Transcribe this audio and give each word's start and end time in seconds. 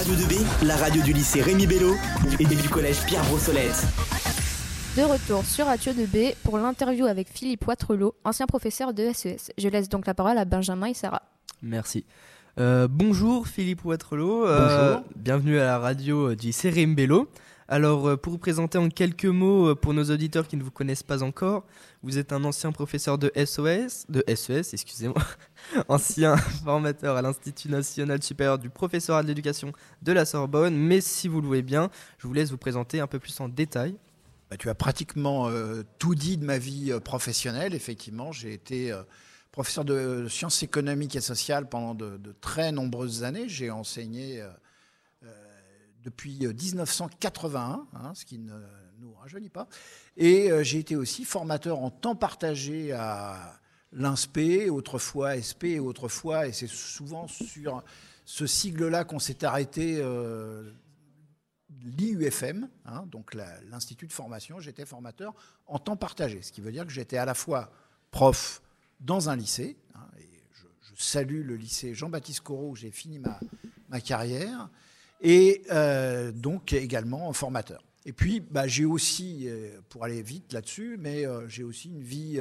Radio 0.00 0.14
2B, 0.14 0.66
la 0.66 0.76
radio 0.78 1.02
du 1.02 1.12
lycée 1.12 1.42
Rémi 1.42 1.66
Bello 1.66 1.94
et 2.38 2.46
du 2.46 2.68
collège 2.70 3.04
Pierre 3.04 3.22
Brossolette. 3.24 3.84
De 4.96 5.02
retour 5.02 5.44
sur 5.44 5.66
Radio 5.66 5.92
2B 5.92 6.36
pour 6.42 6.56
l'interview 6.56 7.04
avec 7.04 7.28
Philippe 7.28 7.66
Ouattrelot, 7.66 8.14
ancien 8.24 8.46
professeur 8.46 8.94
de 8.94 9.12
SES. 9.12 9.52
Je 9.58 9.68
laisse 9.68 9.90
donc 9.90 10.06
la 10.06 10.14
parole 10.14 10.38
à 10.38 10.46
Benjamin 10.46 10.86
et 10.86 10.94
Sarah. 10.94 11.20
Merci. 11.60 12.06
Euh, 12.58 12.88
bonjour 12.90 13.46
Philippe 13.46 13.84
Ouattrelot. 13.84 14.46
Euh, 14.46 14.94
Bonjour. 14.94 15.04
bienvenue 15.16 15.58
à 15.58 15.64
la 15.66 15.78
radio 15.78 16.34
du 16.34 16.46
lycée 16.46 16.70
Rémi 16.70 16.94
Bello. 16.94 17.28
Alors, 17.72 18.08
euh, 18.08 18.16
pour 18.16 18.32
vous 18.32 18.38
présenter 18.38 18.78
en 18.78 18.88
quelques 18.88 19.26
mots, 19.26 19.68
euh, 19.68 19.74
pour 19.76 19.94
nos 19.94 20.10
auditeurs 20.10 20.48
qui 20.48 20.56
ne 20.56 20.62
vous 20.64 20.72
connaissent 20.72 21.04
pas 21.04 21.22
encore, 21.22 21.64
vous 22.02 22.18
êtes 22.18 22.32
un 22.32 22.42
ancien 22.42 22.72
professeur 22.72 23.16
de 23.16 23.30
SOS, 23.36 24.06
de 24.08 24.24
SES, 24.26 24.72
excusez-moi, 24.72 25.22
ancien 25.88 26.36
formateur 26.64 27.16
à 27.16 27.22
l'Institut 27.22 27.68
national 27.68 28.24
supérieur 28.24 28.58
du 28.58 28.70
professorat 28.70 29.22
de 29.22 29.28
l'éducation 29.28 29.72
de 30.02 30.10
la 30.10 30.24
Sorbonne. 30.24 30.76
Mais 30.76 31.00
si 31.00 31.28
vous 31.28 31.40
le 31.40 31.46
voulez 31.46 31.62
bien, 31.62 31.90
je 32.18 32.26
vous 32.26 32.34
laisse 32.34 32.50
vous 32.50 32.58
présenter 32.58 32.98
un 32.98 33.06
peu 33.06 33.20
plus 33.20 33.38
en 33.38 33.48
détail. 33.48 33.94
Bah, 34.50 34.56
tu 34.56 34.68
as 34.68 34.74
pratiquement 34.74 35.48
euh, 35.48 35.84
tout 36.00 36.16
dit 36.16 36.38
de 36.38 36.44
ma 36.44 36.58
vie 36.58 36.92
professionnelle. 37.04 37.72
Effectivement, 37.72 38.32
j'ai 38.32 38.52
été 38.52 38.92
professeur 39.52 39.84
de 39.84 40.26
sciences 40.28 40.64
économiques 40.64 41.14
et 41.14 41.20
sociales 41.20 41.68
pendant 41.68 41.94
de, 41.94 42.16
de 42.16 42.34
très 42.40 42.72
nombreuses 42.72 43.22
années. 43.22 43.48
J'ai 43.48 43.70
enseigné 43.70 44.42
depuis 46.02 46.46
euh, 46.46 46.52
1981, 46.52 47.86
hein, 47.92 48.12
ce 48.14 48.24
qui 48.24 48.38
ne 48.38 48.54
nous 48.98 49.12
rajeunit 49.14 49.48
pas. 49.48 49.68
Et 50.16 50.50
euh, 50.50 50.62
j'ai 50.62 50.78
été 50.78 50.96
aussi 50.96 51.24
formateur 51.24 51.78
en 51.78 51.90
temps 51.90 52.16
partagé 52.16 52.92
à 52.92 53.58
l'INSPE, 53.92 54.70
autrefois 54.70 55.40
SP 55.40 55.80
autrefois, 55.80 56.46
et 56.46 56.52
c'est 56.52 56.68
souvent 56.68 57.26
sur 57.26 57.82
ce 58.24 58.46
sigle-là 58.46 59.04
qu'on 59.04 59.18
s'est 59.18 59.44
arrêté. 59.44 59.98
euh, 59.98 60.70
l'IUFM, 61.82 62.68
hein, 62.84 63.06
donc 63.06 63.34
l'Institut 63.70 64.06
de 64.06 64.12
formation, 64.12 64.60
j'étais 64.60 64.84
formateur 64.84 65.34
en 65.66 65.78
temps 65.78 65.96
partagé, 65.96 66.42
ce 66.42 66.52
qui 66.52 66.60
veut 66.60 66.72
dire 66.72 66.84
que 66.84 66.92
j'étais 66.92 67.16
à 67.16 67.24
la 67.24 67.34
fois 67.34 67.70
prof 68.10 68.60
dans 69.00 69.30
un 69.30 69.36
lycée, 69.36 69.78
hein, 69.94 70.06
et 70.18 70.28
je, 70.52 70.66
salue 70.96 71.42
le 71.42 71.56
lycée 71.56 71.94
Jean-Baptiste 71.94 72.40
Corot 72.40 72.70
où 72.70 72.76
j'ai 72.76 72.90
fini 72.90 73.18
ma 73.88 74.00
carrière, 74.00 74.68
et 75.20 75.62
euh, 75.70 76.32
donc 76.32 76.72
également 76.72 77.32
formateur. 77.32 77.82
Et 78.06 78.12
puis, 78.12 78.40
bah, 78.40 78.66
j'ai 78.66 78.86
aussi, 78.86 79.44
euh, 79.46 79.78
pour 79.88 80.04
aller 80.04 80.22
vite 80.22 80.52
là-dessus, 80.52 80.96
mais 80.98 81.26
euh, 81.26 81.46
j'ai 81.48 81.62
aussi 81.62 81.88
une 81.88 82.02
vie 82.02 82.40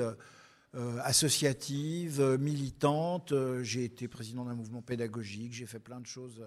associative, 1.03 2.21
militante. 2.39 3.33
J'ai 3.63 3.86
été 3.86 4.08
président 4.08 4.45
d'un 4.45 4.53
mouvement 4.53 4.83
pédagogique, 4.83 5.52
j'ai 5.52 5.66
fait 5.66 5.80
plein 5.80 5.99
de 5.99 6.05
choses 6.05 6.45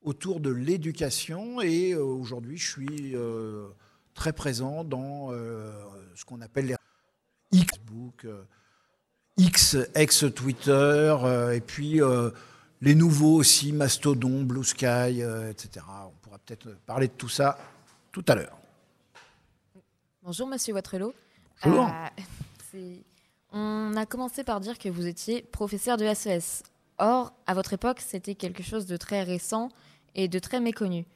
autour 0.00 0.40
de 0.40 0.48
l'éducation 0.48 1.60
et 1.60 1.94
aujourd'hui 1.94 2.56
je 2.56 2.66
suis 2.66 3.14
très 4.14 4.32
présent 4.32 4.84
dans 4.84 5.32
ce 5.32 6.24
qu'on 6.24 6.40
appelle 6.40 6.64
les 6.64 6.76
Facebook, 7.52 8.24
euh, 8.24 8.42
X, 9.36 9.76
ex-Twitter, 9.94 11.16
et 11.54 11.60
puis 11.60 12.00
les 12.80 12.94
nouveaux 12.94 13.36
aussi, 13.36 13.72
Mastodon, 13.72 14.42
Blue 14.42 14.64
Sky, 14.64 15.22
euh, 15.22 15.50
etc. 15.50 15.84
On 16.06 16.12
pourra 16.22 16.38
peut-être 16.38 16.70
parler 16.86 17.08
de 17.08 17.12
tout 17.12 17.28
ça 17.28 17.58
tout 18.12 18.24
à 18.28 18.34
l'heure. 18.34 18.58
Bonjour 20.22 20.46
Monsieur 20.46 20.74
Ouattrelot. 20.74 21.14
Bonjour. 21.64 21.90
Euh, 22.74 22.96
on 23.52 23.94
a 23.96 24.06
commencé 24.06 24.44
par 24.44 24.60
dire 24.60 24.78
que 24.78 24.88
vous 24.88 25.06
étiez 25.06 25.42
professeur 25.42 25.96
de 25.96 26.12
SES. 26.12 26.62
Or, 26.98 27.32
à 27.46 27.54
votre 27.54 27.72
époque, 27.72 28.00
c'était 28.00 28.34
quelque 28.34 28.62
chose 28.62 28.86
de 28.86 28.96
très 28.96 29.22
récent 29.22 29.70
et 30.14 30.28
de 30.28 30.38
très 30.38 30.60
méconnu. 30.60 31.06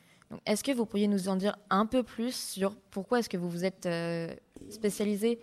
Est-ce 0.46 0.64
que 0.64 0.72
vous 0.72 0.86
pourriez 0.86 1.08
nous 1.08 1.28
en 1.28 1.36
dire 1.36 1.56
un 1.70 1.86
peu 1.86 2.02
plus 2.02 2.34
sur 2.34 2.74
pourquoi 2.90 3.18
est-ce 3.18 3.28
que 3.28 3.36
vous 3.36 3.50
vous 3.50 3.64
êtes 3.64 3.86
euh, 3.86 4.32
spécialisé 4.70 5.38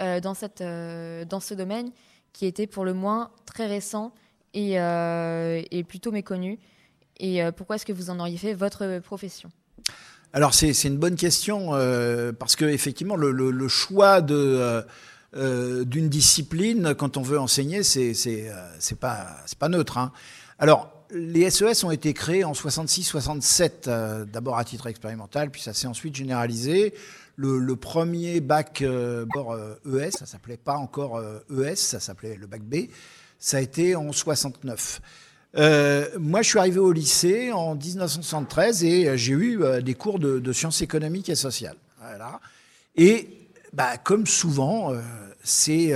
euh, 0.00 0.20
dans, 0.20 0.34
cette, 0.34 0.60
euh, 0.60 1.24
dans 1.24 1.40
ce 1.40 1.54
domaine 1.54 1.90
qui 2.32 2.46
était 2.46 2.66
pour 2.66 2.84
le 2.84 2.94
moins 2.94 3.30
très 3.46 3.66
récent 3.66 4.12
euh, 4.56 5.62
et 5.70 5.84
plutôt 5.84 6.12
méconnu 6.12 6.58
Et 7.18 7.42
euh, 7.42 7.52
pourquoi 7.52 7.76
est-ce 7.76 7.86
que 7.86 7.92
vous 7.92 8.10
en 8.10 8.18
auriez 8.20 8.38
fait 8.38 8.54
votre 8.54 9.00
profession? 9.00 9.50
Alors 10.32 10.52
c'est 10.52 10.72
une 10.84 10.98
bonne 10.98 11.14
question 11.14 11.74
euh, 11.74 12.32
parce 12.32 12.56
que 12.56 12.64
effectivement 12.64 13.14
le, 13.14 13.68
choix 13.68 14.20
d'une 14.20 16.08
discipline 16.08 16.94
quand 16.94 17.16
on 17.16 17.22
veut 17.22 17.38
enseigner 17.38 17.84
c'est 17.84 18.14
c'est 18.14 18.98
pas 18.98 19.68
neutre. 19.68 19.98
hein. 19.98 20.10
Alors 20.58 20.90
les 21.12 21.48
SES 21.50 21.84
ont 21.84 21.92
été 21.92 22.12
créés 22.14 22.42
en 22.42 22.52
66-67 22.52 23.70
euh, 23.86 24.24
d'abord 24.24 24.58
à 24.58 24.64
titre 24.64 24.88
expérimental 24.88 25.50
puis 25.50 25.62
ça 25.62 25.72
s'est 25.72 25.86
ensuite 25.86 26.16
généralisé. 26.16 26.94
Le, 27.36 27.74
premier 27.74 28.40
bac 28.40 28.82
ES, 28.82 30.10
ça 30.10 30.26
s'appelait 30.26 30.56
pas 30.56 30.76
encore 30.76 31.20
ES, 31.50 31.74
ça 31.74 31.98
s'appelait 31.98 32.36
le 32.36 32.46
bac 32.46 32.62
B, 32.62 32.86
ça 33.44 33.58
a 33.58 33.60
été 33.60 33.94
en 33.94 34.10
69. 34.10 35.02
Euh, 35.56 36.08
moi, 36.18 36.40
je 36.40 36.48
suis 36.48 36.58
arrivé 36.58 36.78
au 36.78 36.92
lycée 36.92 37.52
en 37.52 37.74
1973 37.74 38.84
et 38.84 39.06
euh, 39.06 39.16
j'ai 39.18 39.34
eu 39.34 39.62
euh, 39.62 39.82
des 39.82 39.92
cours 39.92 40.18
de, 40.18 40.52
sciences 40.52 40.80
économiques 40.80 41.28
et 41.28 41.34
sociales. 41.34 41.76
Et 42.96 43.28
bah, 43.74 43.98
comme 43.98 44.26
souvent, 44.26 44.94
euh, 44.94 45.00
c'est 45.42 45.92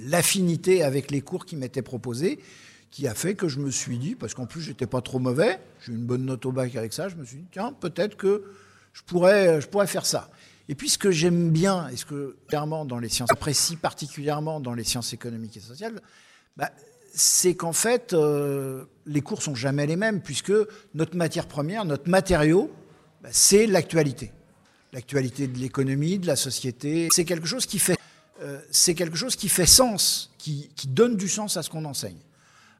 l'affinité 0.00 0.82
avec 0.82 1.10
les 1.10 1.22
cours 1.22 1.46
qui 1.46 1.56
m'étaient 1.56 1.82
proposés 1.82 2.38
qui 2.90 3.08
a 3.08 3.14
fait 3.14 3.34
que 3.34 3.48
je 3.48 3.60
me 3.60 3.70
suis 3.70 3.98
dit, 3.98 4.14
parce 4.14 4.34
qu'en 4.34 4.46
plus 4.46 4.60
j'étais 4.60 4.86
pas 4.86 5.00
trop 5.00 5.18
mauvais, 5.18 5.58
j'ai 5.84 5.92
eu 5.92 5.96
une 5.96 6.04
bonne 6.04 6.24
note 6.24 6.46
au 6.46 6.52
bac 6.52 6.76
avec 6.76 6.92
ça, 6.92 7.08
je 7.08 7.16
me 7.16 7.24
suis 7.24 7.38
dit, 7.38 7.46
tiens, 7.50 7.72
peut-être 7.72 8.16
que 8.16 8.44
je 8.92 9.02
pourrais, 9.02 9.60
je 9.60 9.66
pourrais 9.66 9.88
faire 9.88 10.06
ça. 10.06 10.30
Et 10.68 10.76
puis 10.76 10.88
ce 10.88 10.98
que 10.98 11.10
j'aime 11.10 11.50
bien, 11.50 11.88
et 11.88 11.96
ce 11.96 12.04
que 12.04 12.36
clairement 12.46 12.84
dans 12.84 12.98
les 12.98 13.08
sciences, 13.08 13.30
apprécie 13.32 13.74
particulièrement 13.74 14.60
dans 14.60 14.74
les 14.74 14.84
sciences 14.84 15.12
économiques 15.12 15.56
et 15.56 15.60
sociales, 15.60 16.00
bah, 16.56 16.70
c'est 17.14 17.54
qu'en 17.54 17.72
fait, 17.72 18.12
euh, 18.12 18.84
les 19.06 19.20
cours 19.20 19.42
sont 19.42 19.54
jamais 19.54 19.86
les 19.86 19.96
mêmes, 19.96 20.20
puisque 20.20 20.52
notre 20.94 21.16
matière 21.16 21.46
première, 21.46 21.84
notre 21.84 22.08
matériau, 22.08 22.70
bah, 23.22 23.28
c'est 23.32 23.66
l'actualité. 23.66 24.32
L'actualité 24.92 25.48
de 25.48 25.58
l'économie, 25.58 26.18
de 26.18 26.26
la 26.26 26.36
société. 26.36 27.08
C'est 27.12 27.24
quelque 27.24 27.46
chose 27.46 27.66
qui 27.66 27.78
fait, 27.78 27.96
euh, 28.42 28.60
c'est 28.70 28.94
quelque 28.94 29.16
chose 29.16 29.36
qui 29.36 29.48
fait 29.48 29.66
sens, 29.66 30.32
qui, 30.38 30.70
donne 30.88 31.16
du 31.16 31.28
sens 31.28 31.56
à 31.56 31.62
ce 31.62 31.70
qu'on 31.70 31.84
enseigne. 31.84 32.18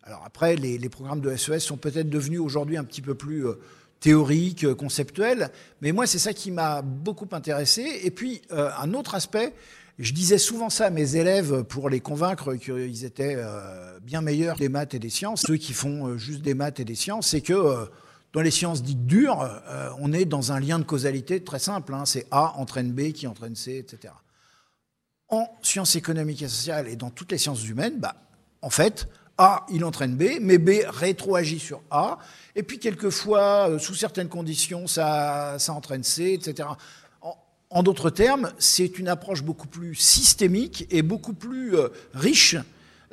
Alors 0.05 0.23
après, 0.25 0.55
les, 0.57 0.89
programmes 0.89 1.21
de 1.21 1.35
SES 1.35 1.61
sont 1.61 1.77
peut-être 1.77 2.11
devenus 2.11 2.41
aujourd'hui 2.41 2.77
un 2.77 2.85
petit 2.85 3.01
peu 3.01 3.15
plus 3.15 3.47
euh, 3.47 3.55
théoriques, 4.01 4.73
conceptuels, 4.75 5.51
mais 5.81 5.93
moi, 5.93 6.07
c'est 6.07 6.19
ça 6.19 6.33
qui 6.33 6.51
m'a 6.51 6.83
beaucoup 6.83 7.29
intéressé. 7.33 8.01
Et 8.03 8.11
puis, 8.11 8.43
un 8.51 8.93
autre 8.93 9.15
aspect, 9.15 9.55
je 9.99 10.13
disais 10.13 10.39
souvent 10.39 10.71
ça 10.71 10.87
à 10.87 10.91
mes 10.91 11.17
élèves 11.17 11.63
pour 11.63 11.89
les 11.89 12.01
convaincre 12.01 12.55
qu'ils 12.57 13.05
étaient 13.05 13.37
euh, 13.37 13.99
bien 14.01 14.23
meilleurs 14.23 14.57
des 14.57 14.69
maths 14.69 14.95
et 14.95 14.99
des 14.99 15.11
sciences. 15.11 15.43
Ceux 15.47 15.57
qui 15.57 15.73
font 15.73 16.09
euh, 16.09 16.17
juste 16.19 16.43
des 16.43 16.55
maths 16.55 16.81
et 16.81 16.85
des 16.85 16.97
sciences, 16.97 17.29
c'est 17.29 17.41
que 17.41 17.53
euh, 17.53 17.87
dans 18.33 18.41
les 18.41 18.51
sciences 18.51 18.83
dites 18.83 19.07
dures, 19.07 19.49
on 20.01 20.13
est 20.13 20.25
dans 20.25 20.51
un 20.51 20.59
lien 20.59 20.81
de 20.81 20.85
causalité 20.85 21.45
très 21.45 21.61
simple. 21.61 21.95
hein. 21.95 22.05
c'est 22.05 22.27
A 22.33 22.55
entraîne 22.57 22.91
B 22.91 23.13
qui 23.13 23.29
entraîne 23.29 23.55
C, 23.55 23.77
etc. 23.77 24.13
En 25.29 25.47
sciences 25.63 25.95
économiques 25.95 26.43
et 26.43 26.49
sociales 26.49 26.89
et 26.89 26.97
dans 26.97 27.11
toutes 27.11 27.31
les 27.31 27.39
sciences 27.39 27.65
humaines, 27.69 28.01
bah, 28.01 28.17
en 28.61 28.71
fait, 28.71 29.07
A, 29.39 29.65
il 29.71 29.85
entraîne 29.85 30.17
B, 30.17 30.41
mais 30.41 30.59
B 30.59 30.81
rétroagit 30.85 31.61
sur 31.61 31.81
A. 31.93 32.19
Et 32.57 32.65
puis, 32.65 32.81
quelquefois, 32.81 33.79
sous 33.79 33.95
certaines 33.95 34.29
conditions, 34.29 34.89
ça 34.89 35.57
entraîne 35.69 36.03
C, 36.03 36.33
etc. 36.33 36.71
En, 37.75 37.83
d'autres 37.83 38.11
termes, 38.11 38.53
c'est 38.59 38.99
une 38.99 39.09
approche 39.09 39.43
beaucoup 39.43 39.67
plus 39.67 39.95
systémique 39.95 40.87
et 40.91 41.03
beaucoup 41.03 41.35
plus 41.35 41.77
euh, 41.77 41.89
riche. 42.15 42.57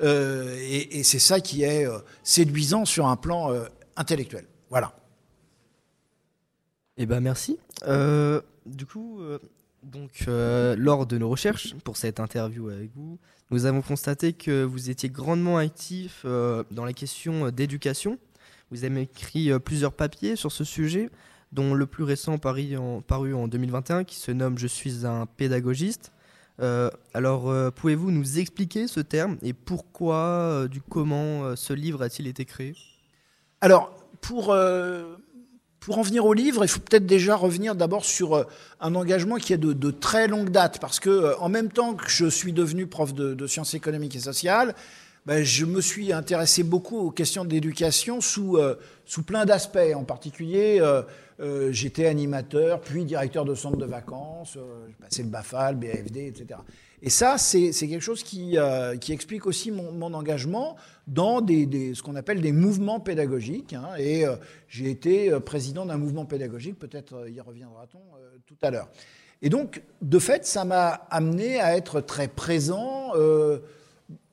euh, 0.01 0.55
et 0.59 1.03
c'est 1.03 1.19
ça 1.19 1.39
qui 1.39 1.63
est 1.63 1.85
euh, 1.85 1.97
séduisant 2.23 2.85
sur 2.85 3.07
un 3.07 3.15
plan 3.17 3.53
intellectuel. 3.95 4.45
Voilà. 4.69 4.93
Eh 6.97 7.05
ben 7.05 7.19
merci. 7.19 7.57
Du 8.65 8.85
coup, 8.85 9.19
donc 9.83 10.25
lors 10.27 11.05
de 11.05 11.17
nos 11.17 11.29
recherches 11.29 11.75
pour 11.83 11.97
cette 11.97 12.19
interview 12.19 12.69
avec 12.69 12.91
vous, 12.95 13.17
nous 13.51 13.65
avons 13.65 13.81
constaté 13.81 14.31
que 14.31 14.63
vous 14.63 14.89
étiez 14.89 15.09
grandement 15.09 15.57
actif 15.57 16.25
dans 16.25 16.85
les 16.85 16.93
questions 16.93 17.47
euh, 17.47 17.51
d'éducation. 17.51 18.17
Vous 18.71 18.85
avez 18.85 19.01
écrit 19.01 19.51
plusieurs 19.59 19.91
papiers 19.91 20.37
sur 20.37 20.53
ce 20.53 20.63
sujet, 20.63 21.09
dont 21.51 21.73
le 21.73 21.85
plus 21.85 22.03
récent 22.03 22.37
paru 22.37 22.77
en, 22.77 23.01
paru 23.01 23.33
en 23.33 23.47
2021 23.47 24.03
qui 24.03 24.15
se 24.15 24.31
nomme 24.31 24.57
Je 24.57 24.67
suis 24.67 25.05
un 25.05 25.25
pédagogiste. 25.25 26.11
Euh, 26.61 26.89
alors, 27.13 27.49
euh, 27.49 27.71
pouvez-vous 27.71 28.11
nous 28.11 28.39
expliquer 28.39 28.87
ce 28.87 28.99
terme 28.99 29.37
et 29.41 29.53
pourquoi, 29.53 30.15
euh, 30.15 30.67
du 30.67 30.81
comment 30.81 31.55
ce 31.55 31.73
livre 31.73 32.03
a-t-il 32.03 32.27
été 32.27 32.45
créé? 32.45 32.75
Alors, 33.61 33.95
pour, 34.21 34.55
pour 35.79 35.97
en 35.97 36.01
venir 36.01 36.25
au 36.25 36.33
livre, 36.33 36.63
il 36.63 36.67
faut 36.67 36.79
peut-être 36.79 37.05
déjà 37.05 37.35
revenir 37.35 37.75
d'abord 37.75 38.05
sur 38.05 38.45
un 38.79 38.95
engagement 38.95 39.37
qui 39.37 39.53
est 39.53 39.57
de, 39.57 39.91
très 39.91 40.27
longue 40.27 40.49
date, 40.49 40.79
parce 40.79 40.99
que 40.99 41.35
en 41.39 41.49
même 41.49 41.71
temps 41.71 41.93
que 41.93 42.09
je 42.09 42.27
suis 42.27 42.53
devenu 42.53 42.87
prof 42.87 43.13
de, 43.13 43.47
sciences 43.47 43.73
économiques 43.73 44.15
et 44.15 44.19
sociales, 44.19 44.75
ben, 45.27 45.43
je 45.43 45.65
me 45.65 45.81
suis 45.81 46.11
intéressé 46.11 46.63
beaucoup 46.63 46.97
aux 46.97 47.11
questions 47.11 47.45
d'éducation 47.45 48.21
sous, 48.21 48.59
sous 49.05 49.23
plein 49.23 49.45
d'aspects. 49.45 49.93
En 49.95 50.03
particulier, 50.03 50.81
euh, 51.41 51.69
euh, 51.69 51.71
j'étais 51.71 52.05
animateur, 52.05 52.81
puis 52.81 53.05
directeur 53.05 53.45
de 53.45 53.55
centre 53.55 53.77
de 53.77 53.85
vacances, 53.85 54.57
j'ai 54.87 54.93
passé 54.93 55.23
le 55.23 55.29
BAFAL, 55.29 55.75
BAFD, 55.75 56.27
etc. 56.27 56.59
Et 57.01 57.09
ça, 57.09 57.37
c'est 57.37 57.71
quelque 57.71 58.01
chose 58.01 58.21
qui, 58.21 58.57
qui, 58.99 59.11
explique 59.11 59.47
aussi 59.47 59.71
mon, 59.71 60.13
engagement 60.13 60.75
dans 61.07 61.39
ce 61.39 62.01
qu'on 62.03 62.15
appelle 62.15 62.41
des 62.41 62.51
mouvements 62.51 62.99
pédagogiques. 62.99 63.73
Hein. 63.73 63.89
et 63.97 64.23
j'ai 64.67 64.91
été 64.91 65.31
président 65.39 65.87
d'un 65.87 65.97
mouvement 65.97 66.25
pédagogique, 66.25 66.77
peut-être 66.77 67.27
y 67.27 67.41
reviendra-t-on 67.41 68.01
tout 68.45 68.57
à 68.61 68.69
l'heure. 68.69 68.87
Et 69.41 69.49
donc, 69.49 69.81
de 70.03 70.19
fait, 70.19 70.45
ça 70.45 70.63
m'a 70.63 70.89
amené 71.09 71.59
à 71.59 71.75
être 71.75 72.01
très 72.01 72.27
présent 72.27 73.13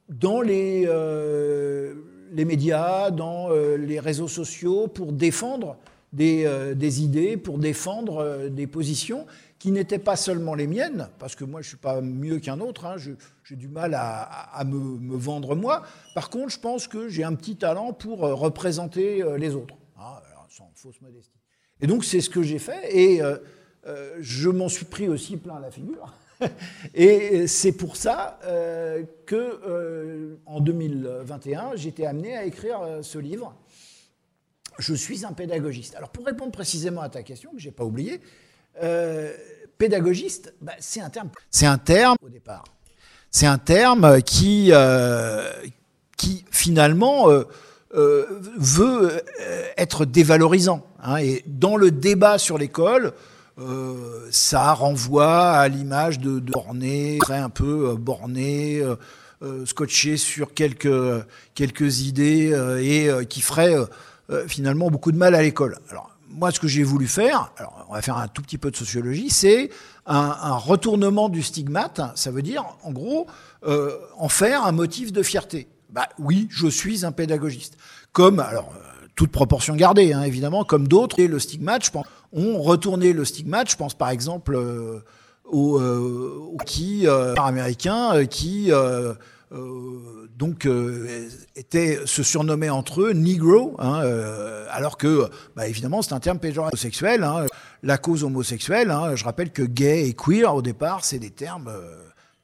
dans 0.09 0.41
les, 0.41 0.85
euh, 0.87 1.95
médias, 2.33 3.11
dans 3.11 3.51
euh, 3.51 3.77
les 3.77 4.01
réseaux 4.01 4.29
sociaux, 4.29 4.89
pour 4.89 5.13
défendre 5.13 5.77
des, 6.13 6.45
euh, 6.47 6.75
des 6.75 7.03
idées, 7.03 7.37
pour 7.37 7.59
défendre 7.59 8.49
des 8.49 8.67
positions 8.67 9.27
qui 9.59 9.73
n'étaient 9.73 9.99
pas 9.99 10.17
seulement 10.17 10.55
les 10.55 10.67
miennes, 10.67 11.09
parce 11.19 11.35
que 11.35 11.45
moi 11.45 11.61
je 11.61 11.67
ne 11.67 11.69
suis 11.69 11.77
pas 11.79 12.01
mieux 12.01 12.39
qu'un 12.39 12.61
autre, 12.61 12.87
hein, 12.87 12.97
j'ai 13.45 13.57
du 13.57 13.69
mal 13.69 13.95
à, 13.95 14.63
me, 14.65 15.17
vendre 15.17 15.57
moi. 15.57 15.83
Par 16.15 16.31
contre, 16.31 16.51
je 16.51 16.61
pense 16.61 16.87
que 16.87 17.09
j'ai 17.09 17.25
un 17.25 17.35
petit 17.35 17.57
talent 17.57 17.93
pour 17.93 18.21
représenter 18.21 19.25
les 19.37 19.57
autres, 19.57 19.75
sans 20.49 20.71
fausse 20.77 21.01
modestie. 21.01 21.33
Et 21.81 21.89
donc 21.89 22.05
c'est 22.05 22.21
ce 22.21 22.31
que 22.31 22.43
j'ai 22.43 22.61
fait, 22.61 22.97
et 22.97 23.21
je 24.21 24.49
m'en 24.49 24.69
suis 24.69 24.85
pris 24.85 25.09
aussi 25.09 25.37
plein 25.37 25.59
la 25.59 25.73
figure. 25.73 26.15
Et 26.95 27.47
c'est 27.47 27.73
pour 27.73 27.97
ça 27.97 28.39
euh, 28.45 29.03
que, 29.27 29.61
euh, 29.67 30.37
en 30.47 30.61
2021, 30.61 31.73
j'étais 31.75 32.07
amené 32.07 32.37
à 32.37 32.45
écrire 32.45 32.81
euh, 32.83 33.03
ce 33.03 33.19
livre. 33.19 33.55
Je 34.79 34.95
suis 34.95 35.25
un 35.25 35.33
pédagogiste. 35.33 35.97
Alors, 35.97 36.11
pour 36.11 36.25
répondre 36.25 36.53
précisément 36.53 37.01
à 37.01 37.09
ta 37.09 37.23
question, 37.23 37.51
que 37.53 37.59
je 37.59 37.67
n'ai 37.67 37.73
pas 37.73 37.85
oublié, 37.85 38.21
pédagogiste, 39.79 40.55
bah, 40.61 40.73
c'est 40.79 41.01
un 41.01 41.11
terme. 41.11 41.31
C'est 41.51 41.67
un 41.67 41.79
terme 41.79 42.17
au 42.23 42.29
départ. 42.29 42.65
C'est 43.31 43.47
un 43.47 43.59
terme 43.59 44.23
qui, 44.23 44.73
qui 46.17 46.45
finalement 46.51 47.27
veut 47.91 49.23
être 49.77 50.05
dévalorisant. 50.05 50.87
Hein, 51.03 51.17
et 51.19 51.45
dans 51.47 51.77
le 51.77 51.91
débat 51.91 52.39
sur 52.39 52.59
l'école, 52.59 53.13
euh, 53.61 54.29
ça 54.31 54.73
renvoie 54.73 55.51
à 55.51 55.67
l'image 55.67 56.21
de, 56.21 56.39
de 56.39 56.53
borné, 56.53 57.19
très 57.21 57.39
un 57.39 57.51
peu 57.51 57.91
euh, 57.91 57.95
borné, 57.95 58.81
euh, 59.43 59.67
scotché 59.67 60.17
sur 60.17 60.55
quelques, 60.55 60.89
quelques 61.55 62.03
idées 62.03 62.53
et 62.81 63.27
qui 63.27 63.41
ferait 63.41 63.77
finalement 64.47 64.91
beaucoup 64.91 65.13
de 65.13 65.17
mal 65.17 65.35
à 65.35 65.43
l'école. 65.43 65.79
Alors, 65.91 66.11
moi, 66.29 66.51
ce 66.51 66.61
que 66.61 66.69
j'ai 66.69 66.83
voulu 66.83 67.07
faire, 67.07 67.53
alors 67.57 67.87
on 67.89 67.95
va 67.95 68.03
faire 68.03 68.19
un 68.19 68.29
tout 68.29 68.43
petit 68.43 68.59
peu 68.59 68.71
de 68.71 68.77
sociologie, 68.77 69.31
c'est 69.31 69.71
un, 70.07 70.57
retournement 70.57 71.29
du 71.29 71.43
stigmate. 71.43 72.01
Ça 72.15 72.31
veut 72.31 72.43
dire, 72.43 72.65
en 72.83 72.93
gros, 72.93 73.27
euh, 73.67 73.97
en 74.19 74.29
faire 74.29 74.65
un 74.67 74.73
motif 74.73 75.13
de 75.13 75.23
fierté. 75.23 75.69
Bah 75.91 76.09
oui, 76.19 76.47
je 76.51 76.69
suis 76.69 77.07
un 77.07 77.13
pédagogiste. 77.13 77.79
Comme, 78.13 78.41
alors, 78.41 78.73
toute 79.19 79.33
proportion 79.33 79.75
gardée, 79.75 80.13
hein, 80.13 80.23
évidemment, 80.23 80.65
comme 80.65 80.87
d'autres. 80.87 81.19
Et 81.19 81.27
le 81.27 81.39
stigmate, 81.39 81.85
je 81.85 81.91
pense, 81.91 82.07
ont 82.33 82.61
retourné 82.63 83.13
le 83.13 83.25
stigmate. 83.25 83.71
Je 83.71 83.77
pense 83.77 83.95
par 83.95 84.11
exemple 84.11 84.55
euh, 84.55 85.01
aux, 85.45 85.81
euh, 85.81 86.57
qui 86.65 87.07
euh, 87.07 87.35
américains 87.35 88.15
euh, 88.15 88.25
qui 88.27 88.71
euh, 89.53 90.29
donc 90.37 90.69
étaient 91.57 92.01
se 92.05 92.23
surnommaient 92.23 92.69
entre 92.69 93.03
eux 93.03 93.13
Negro, 93.13 93.77
hein, 93.79 94.03
alors 94.71 94.99
que 94.99 95.29
bah, 95.57 95.67
évidemment 95.67 96.03
c'est 96.03 96.15
un 96.15 96.21
terme 96.21 96.39
péjoratif 96.39 96.75
homosexuel. 96.75 97.25
Hein, 97.25 97.47
la 97.83 97.99
cause 97.99 98.25
homosexuelle, 98.25 98.91
hein, 98.91 99.15
je 99.15 99.25
rappelle 99.25 99.51
que 99.51 99.63
gay 99.63 100.09
et 100.09 100.15
queer 100.15 100.55
au 100.55 100.63
départ 100.63 101.05
c'est 101.05 101.19
des 101.19 101.31
termes 101.31 101.73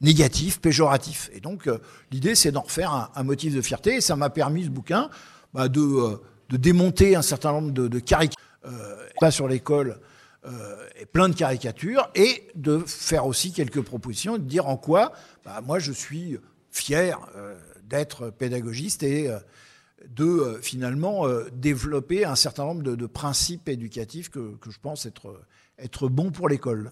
négatifs, 0.00 0.60
péjoratifs. 0.60 1.30
Et 1.34 1.40
donc 1.40 1.68
l'idée 2.10 2.34
c'est 2.34 2.52
d'en 2.52 2.62
refaire 2.62 3.10
un, 3.14 3.22
motif 3.22 3.54
de 3.54 3.60
fierté. 3.60 3.96
Et 3.96 4.00
ça 4.00 4.16
m'a 4.16 4.30
permis 4.30 4.64
ce 4.64 4.70
bouquin 4.70 5.10
bah, 5.52 5.68
de 5.68 6.18
démonter 6.56 7.16
un 7.16 7.22
certain 7.22 7.52
nombre 7.52 7.72
de, 7.72 7.88
de 7.88 7.98
caricatures, 7.98 8.44
euh, 8.66 8.96
pas 9.20 9.30
sur 9.30 9.48
l'école, 9.48 9.98
euh, 10.46 10.76
et 11.00 11.06
plein 11.06 11.28
de 11.28 11.34
caricatures, 11.34 12.08
et 12.14 12.48
de 12.54 12.78
faire 12.86 13.26
aussi 13.26 13.52
quelques 13.52 13.82
propositions, 13.82 14.38
de 14.38 14.42
dire 14.42 14.68
en 14.68 14.76
quoi, 14.76 15.12
bah, 15.44 15.60
moi 15.64 15.78
je 15.78 15.92
suis 15.92 16.38
fier 16.74 17.18
euh, 17.36 17.56
d'être 17.84 18.30
pédagogiste 18.30 19.04
et 19.04 19.28
euh, 19.28 19.38
de 20.08 20.24
euh, 20.24 20.60
finalement 20.60 21.26
développer 21.52 22.24
un 22.24 22.34
certain 22.34 22.64
nombre 22.64 22.82
de, 22.82 23.06
principes 23.06 23.68
éducatifs 23.68 24.28
que, 24.28 24.58
je 24.68 24.78
pense 24.78 25.06
être, 25.06 25.40
être 25.78 26.08
bons 26.08 26.30
pour 26.30 26.48
l'école. 26.48 26.90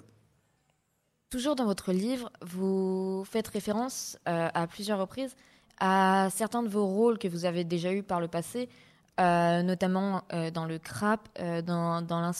Toujours 1.30 1.56
dans 1.56 1.66
votre 1.66 1.92
livre, 1.92 2.30
vous 2.42 3.24
faites 3.26 3.48
référence 3.48 4.18
à 4.26 4.66
plusieurs 4.66 4.98
reprises 4.98 5.34
à 5.80 6.28
certains 6.30 6.62
de 6.62 6.68
vos 6.68 6.86
rôles 6.86 7.18
que 7.18 7.26
vous 7.26 7.46
avez 7.46 7.64
déjà 7.64 7.92
eus 7.92 8.02
par 8.02 8.20
le 8.20 8.28
passé, 8.28 8.68
notamment 9.18 10.22
dans 10.52 10.66
le 10.66 10.78
CRAP, 10.78 11.28
dans, 11.64 12.02
dans 12.02 12.30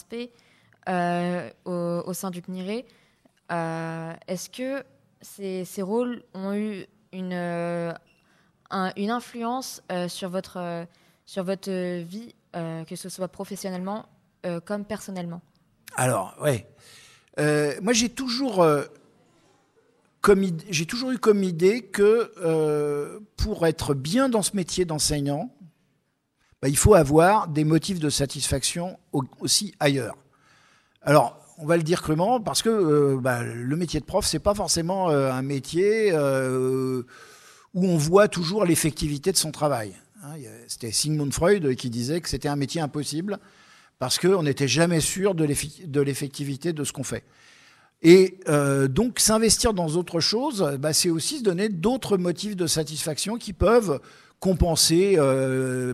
au, 1.65 2.13
sein 2.13 2.29
du 2.29 2.41
CNIRE. 2.43 2.83
Est-ce 3.49 4.49
que 4.51 4.83
ces, 5.23 5.81
rôles 5.81 6.23
ont 6.35 6.53
eu 6.53 6.85
une, 7.13 7.33
un, 7.33 8.91
une 8.97 9.09
influence 9.11 9.81
sur, 10.07 10.29
votre, 10.29 10.85
sur 11.25 11.43
votre 11.43 12.01
vie, 12.01 12.35
que 12.53 12.95
ce 12.95 13.09
soit 13.09 13.27
professionnellement 13.27 14.05
comme 14.65 14.83
personnellement 14.83 15.41
Alors, 15.95 16.35
oui. 16.41 16.65
moi, 17.81 17.93
j'ai 17.93 18.09
toujours 18.09 18.65
j'ai 20.69 20.85
toujours 20.85 21.11
eu 21.11 21.17
comme 21.17 21.43
idée 21.43 21.81
que 21.81 22.31
euh, 22.37 23.19
pour 23.35 23.67
être 23.67 23.93
bien 23.93 24.29
dans 24.29 24.41
ce 24.41 24.55
métier 24.55 24.85
d'enseignant, 24.85 25.53
bah, 26.61 26.69
il 26.69 26.77
faut 26.77 26.93
avoir 26.93 27.49
des 27.49 27.65
motifs 27.65 27.99
de 27.99 28.09
satisfaction 28.09 28.97
aussi 29.39 29.75
ailleurs. 29.79 30.15
Alors, 31.01 31.37
on 31.63 31.65
va 31.65 31.77
le 31.77 31.83
dire 31.83 32.01
crûment 32.01 32.41
parce 32.41 32.61
que 32.61 32.69
euh, 32.69 33.17
bah, 33.19 33.41
le 33.41 33.75
métier 33.77 34.01
de 34.01 34.05
prof, 34.05 34.25
c'est 34.25 34.39
pas 34.39 34.53
forcément 34.53 35.09
euh, 35.09 35.31
un 35.31 35.41
métier 35.41 36.11
euh, 36.11 37.03
où 37.73 37.85
on 37.85 37.95
voit 37.95 38.27
toujours 38.27 38.65
l'effectivité 38.65 39.31
de 39.31 39.37
son 39.37 39.51
travail. 39.51 39.95
Hein, 40.23 40.33
c'était 40.67 40.91
Sigmund 40.91 41.33
Freud 41.33 41.75
qui 41.75 41.89
disait 41.89 42.19
que 42.19 42.27
c'était 42.27 42.49
un 42.49 42.57
métier 42.57 42.81
impossible 42.81 43.39
parce 43.97 44.19
qu'on 44.19 44.43
n'était 44.43 44.67
jamais 44.67 44.99
sûr 44.99 45.35
de 45.35 46.01
l'effectivité 46.01 46.73
de 46.73 46.83
ce 46.83 46.91
qu'on 46.91 47.05
fait. 47.05 47.23
Et 48.01 48.37
donc 48.89 49.19
s'investir 49.19 49.73
dans 49.73 49.87
autre 49.95 50.19
chose, 50.19 50.77
bah, 50.79 50.91
c'est 50.91 51.09
aussi 51.09 51.39
se 51.39 51.43
donner 51.43 51.69
d'autres 51.69 52.17
motifs 52.17 52.57
de 52.57 52.67
satisfaction 52.67 53.37
qui 53.37 53.53
peuvent 53.53 54.01
compenser 54.41 55.15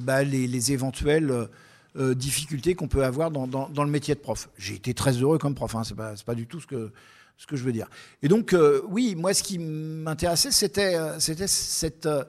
bah, 0.01 0.23
les, 0.23 0.71
éventuelles 0.71 1.49
euh, 1.95 2.13
difficultés 2.13 2.75
qu'on 2.75 2.87
peut 2.87 3.03
avoir 3.03 3.31
dans, 3.31 3.47
dans, 3.47 3.83
le 3.83 3.89
métier 3.89 4.15
de 4.15 4.19
prof. 4.19 4.49
J'ai 4.57 4.75
été 4.75 4.93
très 4.93 5.13
heureux 5.13 5.37
comme 5.37 5.55
prof, 5.55 5.73
hein, 5.75 5.83
c'est 5.83 5.95
pas, 5.95 6.13
pas 6.25 6.35
du 6.35 6.45
tout 6.47 6.59
ce 6.59 6.67
que, 6.67 6.91
ce 7.39 7.47
que 7.47 7.55
je 7.55 7.63
veux 7.63 7.71
dire. 7.71 7.87
Et 8.21 8.27
donc, 8.27 8.53
euh, 8.53 8.81
oui, 8.89 9.15
moi, 9.15 9.33
ce 9.33 9.41
qui 9.41 9.57
m'intéressait, 9.57 10.51
c'était 10.51 10.95
euh, 10.95 11.17
euh, 12.05 12.23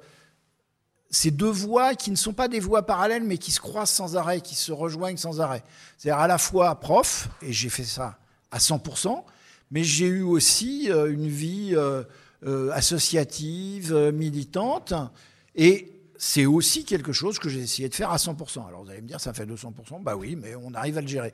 ces 1.10 1.30
deux 1.32 1.50
voies 1.50 1.96
qui 1.96 2.12
ne 2.12 2.16
sont 2.16 2.32
pas 2.32 2.46
des 2.46 2.60
voies 2.60 2.86
parallèles, 2.86 3.24
mais 3.24 3.36
qui 3.36 3.50
se 3.50 3.60
croisent 3.60 3.90
sans 3.90 4.16
arrêt, 4.16 4.40
qui 4.40 4.54
se 4.54 4.70
rejoignent 4.70 5.16
sans 5.16 5.40
arrêt. 5.40 5.64
C'est-à-dire 5.98 6.22
à 6.22 6.28
la 6.28 6.38
fois 6.38 6.78
prof, 6.78 7.28
et 7.42 7.52
j'ai 7.52 7.68
fait 7.68 7.84
ça 7.84 8.18
à 8.52 8.58
100%, 8.58 9.24
mais 9.72 9.82
j'ai 9.82 10.06
eu 10.06 10.22
aussi 10.22 10.88
une 10.88 11.28
vie 11.28 11.76
associative, 12.72 13.94
militante, 14.12 14.94
et 15.54 15.99
c'est 16.22 16.44
aussi 16.44 16.84
quelque 16.84 17.12
chose 17.12 17.38
que 17.38 17.48
j'ai 17.48 17.60
essayé 17.60 17.88
de 17.88 17.94
faire 17.94 18.10
à 18.10 18.18
100%. 18.18 18.68
Alors 18.68 18.84
vous 18.84 18.90
allez 18.90 19.00
me 19.00 19.08
dire, 19.08 19.18
ça 19.18 19.32
fait 19.32 19.46
200%, 19.46 20.02
bah 20.02 20.16
oui, 20.16 20.36
mais 20.36 20.54
on 20.54 20.74
arrive 20.74 20.98
à 20.98 21.00
le 21.00 21.06
gérer. 21.06 21.32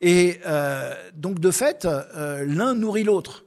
Et 0.00 0.40
euh, 0.44 0.92
donc 1.14 1.38
de 1.38 1.52
fait, 1.52 1.84
euh, 1.84 2.44
l'un 2.44 2.74
nourrit 2.74 3.04
l'autre. 3.04 3.44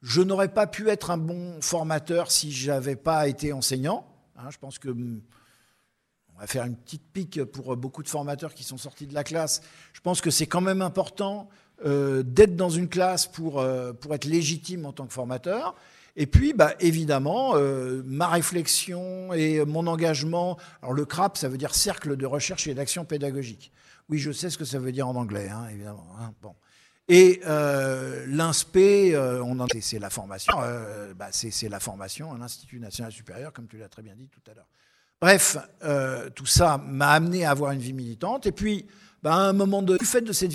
Je 0.00 0.22
n'aurais 0.22 0.54
pas 0.54 0.68
pu 0.68 0.90
être 0.90 1.10
un 1.10 1.18
bon 1.18 1.60
formateur 1.60 2.30
si 2.30 2.52
j'avais 2.52 2.94
pas 2.94 3.26
été 3.26 3.52
enseignant. 3.52 4.06
Hein, 4.36 4.50
je 4.50 4.58
pense 4.58 4.78
que 4.78 4.90
hmm, 4.90 5.20
on 6.36 6.38
va 6.38 6.46
faire 6.46 6.64
une 6.66 6.76
petite 6.76 7.10
pique 7.12 7.42
pour 7.42 7.76
beaucoup 7.76 8.04
de 8.04 8.08
formateurs 8.08 8.54
qui 8.54 8.62
sont 8.62 8.78
sortis 8.78 9.08
de 9.08 9.14
la 9.14 9.24
classe. 9.24 9.60
Je 9.92 10.00
pense 10.00 10.20
que 10.20 10.30
c'est 10.30 10.46
quand 10.46 10.60
même 10.60 10.82
important 10.82 11.48
euh, 11.84 12.22
d'être 12.22 12.54
dans 12.54 12.70
une 12.70 12.88
classe 12.88 13.26
pour, 13.26 13.58
euh, 13.58 13.92
pour 13.92 14.14
être 14.14 14.24
légitime 14.24 14.86
en 14.86 14.92
tant 14.92 15.06
que 15.06 15.12
formateur. 15.12 15.74
Et 16.20 16.26
puis, 16.26 16.52
bah, 16.52 16.74
évidemment, 16.80 17.52
euh, 17.54 18.02
ma 18.04 18.26
réflexion 18.26 19.32
et 19.32 19.64
mon 19.64 19.86
engagement. 19.86 20.58
Alors, 20.82 20.92
le 20.92 21.04
CRAP, 21.04 21.38
ça 21.38 21.48
veut 21.48 21.58
dire 21.58 21.76
Cercle 21.76 22.16
de 22.16 22.26
recherche 22.26 22.66
et 22.66 22.74
d'action 22.74 23.04
pédagogique. 23.04 23.72
Oui, 24.08 24.18
je 24.18 24.32
sais 24.32 24.50
ce 24.50 24.58
que 24.58 24.64
ça 24.64 24.80
veut 24.80 24.90
dire 24.90 25.06
en 25.06 25.14
anglais, 25.14 25.48
hein, 25.48 25.68
évidemment. 25.70 26.08
Hein, 26.18 26.32
bon. 26.42 26.54
Et 27.08 27.40
euh, 27.46 28.26
l'INSPE, 28.26 28.76
euh, 29.14 29.66
c'est 29.80 30.00
la 30.00 30.10
formation, 30.10 30.54
euh, 30.60 31.14
bah, 31.14 31.28
c'est 31.30 31.68
la 31.68 31.80
formation 31.80 32.34
à 32.34 32.38
l'Institut 32.38 32.80
national 32.80 33.12
supérieur, 33.12 33.52
comme 33.52 33.68
tu 33.68 33.78
l'as 33.78 33.88
très 33.88 34.02
bien 34.02 34.14
dit 34.16 34.28
tout 34.28 34.42
à 34.50 34.54
l'heure. 34.54 34.68
Bref, 35.20 35.56
tout 36.34 36.46
ça 36.46 36.78
m'a 36.78 37.10
amené 37.10 37.44
à 37.44 37.50
avoir 37.52 37.70
une 37.72 37.80
vie 37.80 37.92
militante. 37.92 38.46
Et 38.46 38.52
puis, 38.52 38.86
bah, 39.22 39.34
à 39.34 39.38
un 39.38 39.52
moment 39.52 39.82
de 39.82 39.96
du 39.96 40.04
fait 40.04 40.20
de 40.20 40.32
cette 40.32 40.52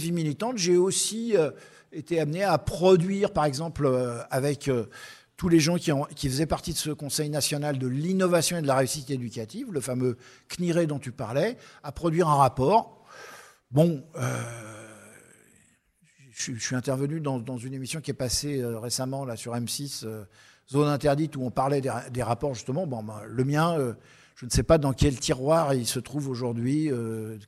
vie 0.00 0.12
militante, 0.12 0.58
j'ai 0.58 0.76
aussi 0.76 1.34
été 1.92 2.20
amené 2.20 2.42
à 2.42 2.58
produire, 2.58 3.32
par 3.32 3.44
exemple, 3.44 3.86
euh, 3.86 4.22
avec 4.30 4.68
euh, 4.68 4.86
tous 5.36 5.48
les 5.48 5.60
gens 5.60 5.76
qui, 5.76 6.28
faisaient 6.28 6.46
partie 6.46 6.72
de 6.72 6.78
ce 6.78 6.90
Conseil 6.90 7.30
national 7.30 7.78
de 7.78 7.86
l'innovation 7.86 8.58
et 8.58 8.62
de 8.62 8.66
la 8.66 8.76
réussite 8.76 9.10
éducative, 9.10 9.72
le 9.72 9.80
fameux 9.80 10.16
CNIRE 10.48 10.86
dont 10.86 10.98
tu 10.98 11.12
parlais, 11.12 11.56
à 11.82 11.92
produire 11.92 12.28
un 12.28 12.36
rapport. 12.36 13.04
Bon, 13.70 14.04
euh, 14.16 14.42
je, 16.30 16.54
suis- 16.54 16.74
intervenu 16.74 17.20
dans, 17.20 17.58
une 17.58 17.74
émission 17.74 18.00
qui 18.00 18.10
est 18.10 18.14
passée 18.14 18.62
récemment 18.64 19.24
là 19.24 19.36
sur 19.36 19.54
M6, 19.54 20.04
euh, 20.04 20.24
Zone 20.70 20.88
interdite, 20.88 21.36
où 21.36 21.42
on 21.42 21.50
parlait 21.50 21.80
des, 21.80 21.90
ra- 21.90 22.10
des 22.10 22.22
rapports 22.22 22.54
justement. 22.54 22.86
Bon, 22.86 23.02
ben, 23.02 23.20
le 23.26 23.44
mien, 23.44 23.76
je 24.36 24.44
ne 24.44 24.50
sais 24.50 24.62
pas 24.62 24.78
dans 24.78 24.92
quel 24.92 25.18
tiroir 25.18 25.74
il 25.74 25.86
se 25.86 25.98
trouve 25.98 26.28
aujourd'hui, 26.28 26.90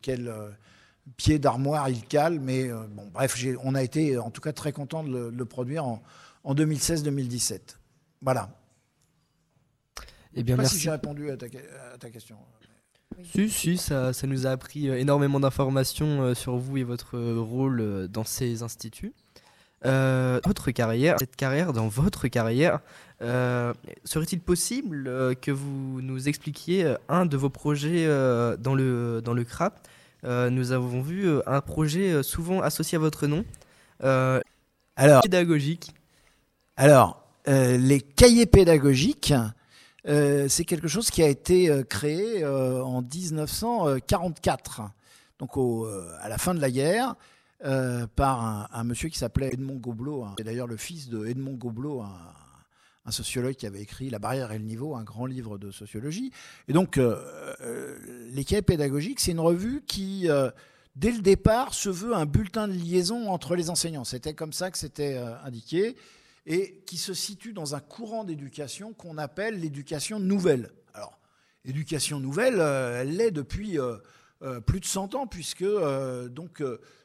quel 0.01 0.33
pied 1.17 1.39
d'armoire 1.39 1.89
il 1.89 2.03
cale, 2.05 2.39
mais 2.41 2.71
euh, 2.71 2.85
bon, 2.91 3.09
bref, 3.13 3.37
on 3.63 3.75
a 3.75 3.83
été 3.83 4.19
en 4.19 4.31
tout 4.31 4.41
cas 4.41 4.53
très 4.53 4.73
content 4.73 5.03
de 5.05 5.11
le, 5.11 5.31
de 5.33 5.37
le 5.37 5.45
produire 5.45 5.85
en, 5.85 6.03
en 6.45 6.55
2016-2017. 6.55 7.61
Voilà. 8.21 8.51
Eh 10.35 10.41
Je 10.41 10.43
bien, 10.43 10.55
sais 10.55 10.57
pas 10.57 10.63
merci. 10.63 10.77
si 10.77 10.81
j'ai 10.83 10.91
répondu 10.91 11.31
à 11.31 11.37
ta, 11.37 11.49
que- 11.49 11.59
à 11.95 11.99
ta 11.99 12.11
question. 12.11 12.37
Si, 13.25 13.51
si, 13.51 13.77
ça, 13.77 14.13
ça 14.13 14.27
nous 14.27 14.47
a 14.47 14.51
appris 14.51 14.89
euh, 14.89 14.99
énormément 14.99 15.39
d'informations 15.41 16.23
euh, 16.23 16.35
sur 16.35 16.57
vous 16.57 16.79
et 16.79 16.83
votre 16.85 17.19
rôle 17.19 18.09
dans 18.09 18.25
ces 18.25 18.63
instituts. 18.63 19.13
Euh, 19.85 20.41
votre 20.47 20.71
carrière, 20.71 21.17
cette 21.19 21.35
carrière, 21.37 21.73
dans 21.73 21.89
votre 21.89 22.29
carrière, 22.29 22.81
euh, 23.21 23.75
serait-il 24.05 24.41
possible 24.41 25.09
euh, 25.09 25.35
que 25.35 25.51
vous 25.51 26.01
nous 26.01 26.29
expliquiez 26.29 26.95
un 27.09 27.27
de 27.27 27.37
vos 27.37 27.51
projets 27.51 28.07
euh, 28.07 28.57
dans, 28.57 28.75
le, 28.77 29.21
dans 29.23 29.35
le 29.35 29.45
CRAP 29.45 29.75
Euh, 29.75 29.89
Nous 30.25 30.73
avons 30.73 31.03
vu 31.03 31.27
euh, 31.29 31.43
un 31.47 31.61
projet 31.61 32.13
euh, 32.13 32.23
souvent 32.23 32.61
associé 32.61 32.97
à 32.97 33.01
votre 33.01 33.27
nom, 33.27 33.45
euh, 34.05 34.41
Alors, 34.97 35.23
pédagogique. 35.23 35.93
Alors, 36.77 37.23
euh, 37.49 37.77
les 37.77 38.01
cahiers 38.01 38.47
pédagogiques, 38.47 39.35
euh, 40.09 40.47
c'est 40.49 40.65
quelque 40.65 40.89
chose 40.89 41.11
qui 41.11 41.23
a 41.23 41.29
été 41.29 41.71
euh, 41.71 41.83
créé 41.83 42.43
euh, 42.45 42.83
en 42.83 43.03
1944, 43.03 44.83
donc 45.39 45.57
au, 45.57 45.87
euh, 45.87 46.09
à 46.21 46.29
la 46.29 46.39
fin 46.39 46.55
de 46.55 46.61
la 46.61 46.71
guerre, 46.71 47.15
euh, 47.65 48.07
par 48.17 48.45
un, 48.45 48.69
un 48.73 48.85
monsieur 48.85 49.09
qui 49.09 49.19
s'appelait 49.19 49.53
Edmond 49.53 49.77
Gobelot, 49.77 50.25
hein, 50.25 50.35
et 50.39 50.45
d'ailleurs 50.45 50.67
le 50.67 50.77
fils 50.77 51.09
de 51.09 51.27
Edmond 51.27 51.55
Gobelot, 51.55 52.03
un, 52.03 52.19
un 53.05 53.11
sociologue 53.11 53.55
qui 53.55 53.67
avait 53.67 53.81
écrit 53.81 54.11
La 54.11 54.19
barrière 54.19 54.53
et 54.53 54.59
le 54.59 54.65
niveau, 54.65 54.95
un 54.95 55.05
grand 55.05 55.27
livre 55.27 55.59
de 55.59 55.71
sociologie. 55.71 56.33
Et 56.69 56.73
donc, 56.73 56.99
euh, 56.99 57.55
euh, 57.61 57.99
les 58.33 58.45
cahiers 58.45 58.63
pédagogiques, 58.63 59.21
c'est 59.21 59.33
une 59.33 59.41
revue 59.41 59.83
qui, 59.87 60.29
euh, 60.29 60.51
dès 60.95 61.11
le 61.11 61.21
départ, 61.21 61.75
se 61.75 61.89
veut 61.89 62.15
un 62.15 62.27
bulletin 62.27 62.69
de 62.69 62.75
liaison 62.75 63.29
entre 63.31 63.57
les 63.57 63.71
enseignants. 63.71 64.05
C'était 64.05 64.35
comme 64.35 64.53
ça 64.53 64.71
que 64.71 64.79
c'était 64.79 65.17
euh, 65.17 65.35
indiqué 65.43 65.97
et 66.47 66.83
qui 66.87 66.97
se 66.97 67.15
situe 67.15 67.53
dans 67.53 67.75
un 67.75 67.81
courant 67.81 68.25
d'éducation 68.25 68.93
qu'on 68.93 69.19
appelle 69.19 69.61
l'éducation 69.61 70.21
nouvelle. 70.21 70.71
Alors, 70.95 71.19
l'éducation 71.65 72.21
nouvelle, 72.21 72.61
elle 72.61 73.17
l'est 73.17 73.31
depuis 73.31 73.79
plus 74.67 74.81
de 74.81 74.85
100 74.85 75.15
ans, 75.15 75.29
puisque 75.29 75.65
donc, 76.31 76.61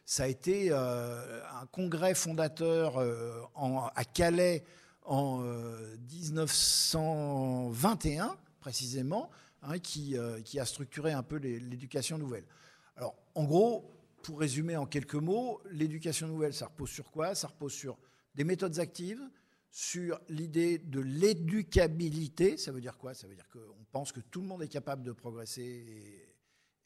ça 0.05 0.23
a 0.23 0.27
été 0.27 0.71
un 0.73 1.67
congrès 1.71 2.15
fondateur 2.15 2.97
à 2.97 4.05
Calais 4.05 4.63
en 5.07 5.41
euh, 5.43 5.97
1921, 6.11 8.37
précisément, 8.59 9.31
hein, 9.63 9.79
qui, 9.79 10.15
euh, 10.17 10.41
qui 10.41 10.59
a 10.59 10.65
structuré 10.65 11.13
un 11.13 11.23
peu 11.23 11.37
l'éducation 11.37 12.17
nouvelle. 12.17 12.43
Alors, 12.95 13.15
en 13.35 13.45
gros, 13.45 13.89
pour 14.21 14.39
résumer 14.39 14.75
en 14.75 14.85
quelques 14.85 15.15
mots, 15.15 15.61
l'éducation 15.71 16.27
nouvelle, 16.27 16.53
ça 16.53 16.65
repose 16.67 16.89
sur 16.89 17.09
quoi? 17.09 17.35
Ça 17.35 17.47
repose 17.47 17.71
sur 17.73 17.97
des 18.35 18.43
méthodes 18.43 18.77
actives, 18.79 19.21
sur 19.71 20.19
l'idée 20.29 20.77
de 20.77 20.99
l'éducabilité. 20.99 22.57
Ça 22.57 22.71
veut 22.71 22.81
dire 22.81 22.97
quoi? 22.97 23.13
Ça 23.13 23.27
veut 23.27 23.35
dire 23.35 23.47
qu'on 23.49 23.85
pense 23.91 24.11
que 24.11 24.19
tout 24.19 24.41
le 24.41 24.47
monde 24.47 24.61
est 24.61 24.67
capable 24.67 25.03
de 25.03 25.13
progresser, 25.13 25.63
et, 25.63 26.35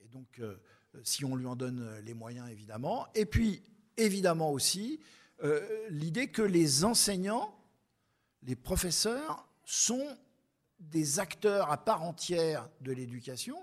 donc 0.09 0.39
euh, 0.39 0.57
si 1.03 1.25
on 1.25 1.35
lui 1.35 1.47
en 1.47 1.55
donne 1.55 1.99
les 2.05 2.13
moyens, 2.13 2.49
évidemment. 2.49 3.07
Et 3.15 3.25
puis, 3.25 3.63
évidemment 3.97 4.51
aussi, 4.51 4.99
euh, 5.43 5.87
l'idée 5.89 6.27
que 6.27 6.41
les 6.41 6.83
enseignants, 6.83 7.53
les 8.43 8.55
professeurs, 8.55 9.47
sont 9.63 10.17
des 10.79 11.19
acteurs 11.19 11.71
à 11.71 11.77
part 11.77 12.03
entière 12.03 12.69
de 12.81 12.91
l'éducation 12.91 13.57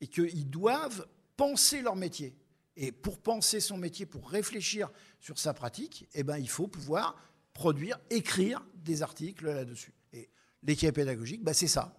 et 0.00 0.08
qu'ils 0.08 0.50
doivent 0.50 1.06
penser 1.36 1.82
leur 1.82 1.96
métier. 1.96 2.36
Et 2.76 2.92
pour 2.92 3.18
penser 3.18 3.60
son 3.60 3.78
métier, 3.78 4.04
pour 4.04 4.28
réfléchir 4.28 4.90
sur 5.20 5.38
sa 5.38 5.54
pratique, 5.54 6.08
eh 6.14 6.22
ben, 6.22 6.36
il 6.36 6.48
faut 6.48 6.66
pouvoir 6.66 7.16
produire, 7.54 7.98
écrire 8.10 8.62
des 8.74 9.02
articles 9.02 9.46
là-dessus. 9.46 9.94
Et 10.12 10.28
l'équipe 10.62 10.94
pédagogique, 10.94 11.42
bah, 11.42 11.54
c'est 11.54 11.68
ça. 11.68 11.96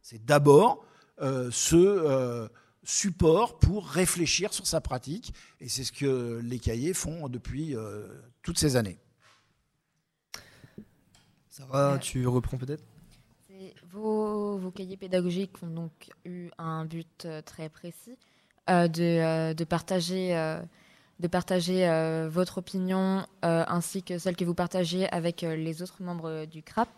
C'est 0.00 0.24
d'abord 0.24 0.86
euh, 1.20 1.50
ce 1.50 1.76
euh, 1.76 2.48
support 2.84 3.58
pour 3.58 3.88
réfléchir 3.88 4.52
sur 4.52 4.66
sa 4.66 4.80
pratique. 4.80 5.34
Et 5.60 5.68
c'est 5.68 5.84
ce 5.84 5.92
que 5.92 6.40
les 6.42 6.60
cahiers 6.60 6.94
font 6.94 7.28
depuis 7.28 7.74
euh, 7.74 8.06
toutes 8.42 8.58
ces 8.58 8.76
années. 8.76 8.98
Sarah, 11.52 11.98
tu 11.98 12.26
reprends 12.26 12.56
peut-être? 12.56 12.82
Vos, 13.90 14.56
vos 14.56 14.70
cahiers 14.70 14.96
pédagogiques 14.96 15.62
ont 15.62 15.66
donc 15.66 15.92
eu 16.24 16.48
un 16.56 16.86
but 16.86 17.26
euh, 17.26 17.42
très 17.42 17.68
précis 17.68 18.16
euh, 18.70 18.88
de, 18.88 19.02
euh, 19.02 19.52
de 19.52 19.64
partager, 19.64 20.34
euh, 20.34 20.62
de 21.20 21.28
partager 21.28 21.86
votre 22.30 22.56
opinion 22.56 23.26
ainsi 23.42 24.02
que 24.02 24.16
celle 24.16 24.34
que 24.34 24.46
vous 24.46 24.54
partagez 24.54 25.06
avec 25.10 25.42
les 25.42 25.82
autres 25.82 26.02
membres 26.02 26.46
du 26.46 26.62
CRAP. 26.62 26.88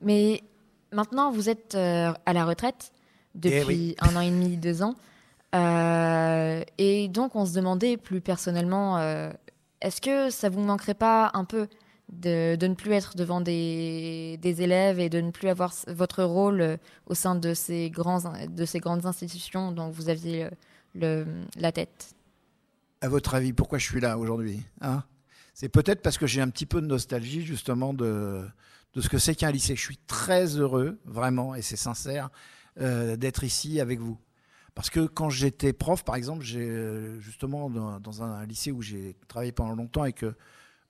Mais 0.00 0.42
maintenant, 0.90 1.30
vous 1.30 1.48
êtes 1.48 1.76
à 1.76 2.32
la 2.32 2.44
retraite 2.44 2.92
depuis 3.36 3.54
Eh 3.56 3.64
oui. 3.64 3.96
un 4.00 4.16
an 4.16 4.20
et 4.20 4.30
demi, 4.30 4.56
deux 4.56 4.82
ans. 4.82 4.96
Et 6.76 7.08
donc, 7.08 7.36
on 7.36 7.46
se 7.46 7.54
demandait 7.54 7.96
plus 7.96 8.20
personnellement, 8.20 8.98
est-ce 9.80 10.00
que 10.00 10.28
ça 10.28 10.48
vous 10.48 10.60
manquerait 10.60 10.94
pas 10.94 11.30
un 11.34 11.44
peu 11.44 11.68
de, 12.10 12.56
ne 12.60 12.74
plus 12.74 12.92
être 12.92 13.16
devant 13.16 13.40
des, 13.40 14.38
élèves 14.42 15.00
et 15.00 15.08
de 15.08 15.20
ne 15.20 15.30
plus 15.30 15.48
avoir 15.48 15.72
votre 15.88 16.22
rôle 16.22 16.60
euh, 16.60 16.76
au 17.06 17.14
sein 17.14 17.34
de 17.34 17.54
ces, 17.54 17.90
grandes 17.90 19.06
institutions 19.06 19.72
dont 19.72 19.90
vous 19.90 20.08
aviez 20.08 20.48
euh, 21.02 21.24
la 21.56 21.72
tête 21.72 22.14
À 23.00 23.08
votre 23.08 23.34
avis, 23.34 23.52
pourquoi 23.52 23.78
je 23.78 23.86
suis 23.86 24.00
là 24.00 24.18
aujourd'hui 24.18 24.62
hein? 24.80 25.04
C'est 25.54 25.68
peut-être 25.68 26.00
parce 26.00 26.16
que 26.16 26.26
j'ai 26.26 26.40
un 26.40 26.48
petit 26.48 26.64
peu 26.64 26.80
de 26.80 26.86
nostalgie 26.86 27.42
justement 27.42 27.92
de, 27.92 28.42
ce 28.96 29.08
que 29.10 29.18
c'est 29.18 29.34
qu'un 29.34 29.50
lycée. 29.50 29.76
Je 29.76 29.82
suis 29.82 29.98
très 29.98 30.56
heureux, 30.56 30.98
vraiment, 31.04 31.54
et 31.54 31.60
c'est 31.60 31.76
sincère, 31.76 32.30
euh, 32.80 33.16
d'être 33.16 33.44
ici 33.44 33.78
avec 33.78 34.00
vous. 34.00 34.18
Parce 34.74 34.88
que 34.88 35.00
quand 35.00 35.28
j'étais 35.28 35.74
prof, 35.74 36.04
par 36.04 36.16
exemple, 36.16 36.42
justement 36.42 37.68
dans 37.68 38.22
un 38.22 38.46
lycée 38.46 38.72
où 38.72 38.80
j'ai 38.80 39.14
travaillé 39.28 39.52
pendant 39.52 39.74
longtemps 39.74 40.06
et 40.06 40.14
que 40.14 40.34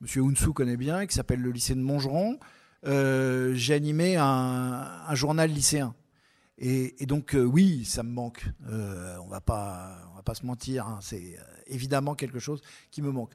M. 0.02 0.24
Hunsou 0.24 0.52
connaît 0.52 0.76
bien, 0.76 1.06
qui 1.06 1.14
s'appelle 1.14 1.40
le 1.40 1.50
lycée 1.50 1.74
de 1.74 1.80
Montgeron, 1.80 2.38
euh, 2.84 3.54
j'ai 3.54 3.74
animé 3.74 4.16
un, 4.16 5.14
journal 5.14 5.50
lycéen. 5.50 5.94
Et, 6.58 7.02
et 7.02 7.06
donc, 7.06 7.34
euh, 7.34 7.42
oui, 7.42 7.84
ça 7.84 8.02
me 8.02 8.10
manque. 8.10 8.44
Euh, 8.68 9.16
on 9.18 9.26
on 9.26 9.28
va 9.28 9.40
pas 9.40 10.34
se 10.34 10.44
mentir. 10.44 10.86
hein. 10.86 10.98
C'est 11.00 11.38
euh, 11.38 11.42
évidemment 11.66 12.14
quelque 12.14 12.38
chose 12.40 12.60
qui 12.90 13.02
me 13.02 13.10
manque. 13.10 13.32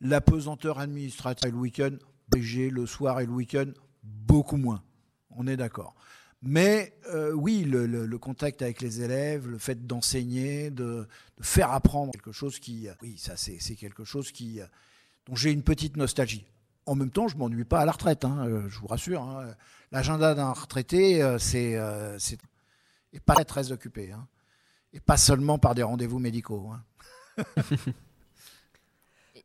La 0.00 0.20
pesanteur 0.20 0.78
administrative 0.78 1.52
le 1.52 1.58
week-end, 1.58 1.96
BG 2.28 2.70
le 2.70 2.86
soir 2.86 3.20
et 3.20 3.26
le 3.26 3.32
week-end, 3.32 3.66
beaucoup 4.02 4.56
moins. 4.56 4.82
On 5.30 5.46
est 5.46 5.56
d'accord. 5.56 5.94
Mais 6.42 6.94
oui, 7.34 7.64
le, 7.64 8.16
contact 8.16 8.62
avec 8.62 8.80
les 8.80 9.02
élèves, 9.02 9.46
le 9.46 9.58
fait 9.58 9.86
d'enseigner, 9.86 10.70
de, 10.70 11.06
de 11.36 11.42
faire 11.42 11.70
apprendre 11.70 12.12
quelque 12.12 12.32
chose 12.32 12.58
qui, 12.58 12.88
oui, 13.02 13.18
ça 13.18 13.36
c'est 13.36 13.74
quelque 13.74 14.04
chose 14.04 14.32
qui, 14.32 14.58
euh, 15.26 15.30
dont 15.30 15.36
j'ai 15.36 15.50
une 15.52 15.62
petite 15.62 15.96
nostalgie. 15.96 16.44
En 16.86 16.94
même 16.94 17.10
temps, 17.10 17.28
je 17.28 17.36
m'ennuie 17.36 17.64
pas 17.64 17.80
à 17.80 17.84
la 17.84 17.92
retraite, 17.92 18.24
hein, 18.24 18.44
euh, 18.46 18.68
je 18.68 18.78
vous 18.78 18.86
rassure. 18.86 19.22
hein. 19.22 19.54
L'agenda 19.92 20.34
d'un 20.34 20.52
retraité, 20.52 21.22
euh, 21.22 21.38
c'est 21.38 21.76
euh, 21.76 22.18
c'est- 22.18 22.40
est 23.12 23.20
pas 23.20 23.44
très, 23.44 23.72
occupé, 23.72 24.12
hein. 24.12 24.26
et 24.92 25.00
pas 25.00 25.16
seulement 25.16 25.58
par 25.58 25.74
des 25.74 25.82
rendez-vous 25.82 26.18
médicaux. 26.20 26.70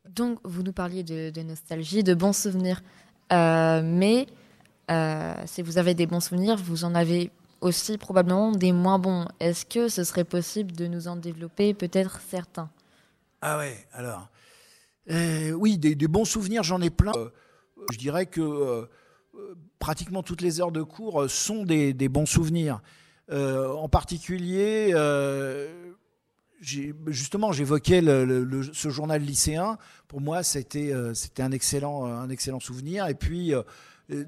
Donc, 0.09 0.39
vous 0.43 0.61
nous 0.63 0.71
parliez 0.73 1.03
de, 1.03 1.29
de 1.31 1.41
nostalgie, 1.41 2.03
de 2.03 2.13
bons 2.13 2.33
souvenirs. 2.33 2.81
Euh, 3.33 3.81
mais 3.83 4.27
euh, 4.91 5.33
si 5.47 5.61
vous 5.63 5.77
avez 5.79 5.95
des 5.95 6.05
bons 6.05 6.19
souvenirs, 6.19 6.57
vous 6.57 6.83
en 6.85 6.93
avez 6.93 7.31
aussi 7.61 7.97
probablement 7.97 8.51
des 8.51 8.71
moins 8.71 8.99
bons. 8.99 9.27
Est-ce 9.39 9.65
que 9.65 9.87
ce 9.87 10.03
serait 10.03 10.23
possible 10.23 10.71
de 10.73 10.85
nous 10.87 11.07
en 11.07 11.15
développer 11.15 11.73
peut-être 11.73 12.21
certains? 12.29 12.69
Ah 13.41 13.57
ouais, 13.57 13.87
alors. 13.93 14.29
Euh, 15.09 15.51
oui, 15.51 15.77
des, 15.77 15.95
bons 16.07 16.25
souvenirs, 16.25 16.63
j'en 16.63 16.81
ai 16.81 16.89
plein. 16.89 17.13
Euh, 17.15 17.29
je 17.91 17.97
dirais 17.97 18.25
que 18.25 18.41
euh, 18.41 18.85
pratiquement 19.79 20.23
toutes 20.23 20.41
les 20.41 20.59
heures 20.61 20.71
de 20.71 20.81
cours 20.81 21.29
sont 21.29 21.63
des, 21.63 21.93
bons 22.09 22.25
souvenirs. 22.25 22.81
en 23.31 23.89
particulier, 23.89 24.93
justement, 26.61 27.51
j'évoquais 27.51 28.01
ce 28.01 28.89
journal 28.89 29.21
lycéen. 29.21 29.77
Pour 30.07 30.21
moi, 30.21 30.43
c'était 30.43 30.93
un 30.93 31.51
excellent 31.51 32.05
un 32.05 32.29
excellent 32.29 32.59
souvenir. 32.59 33.07
Et 33.07 33.15
puis 33.15 33.53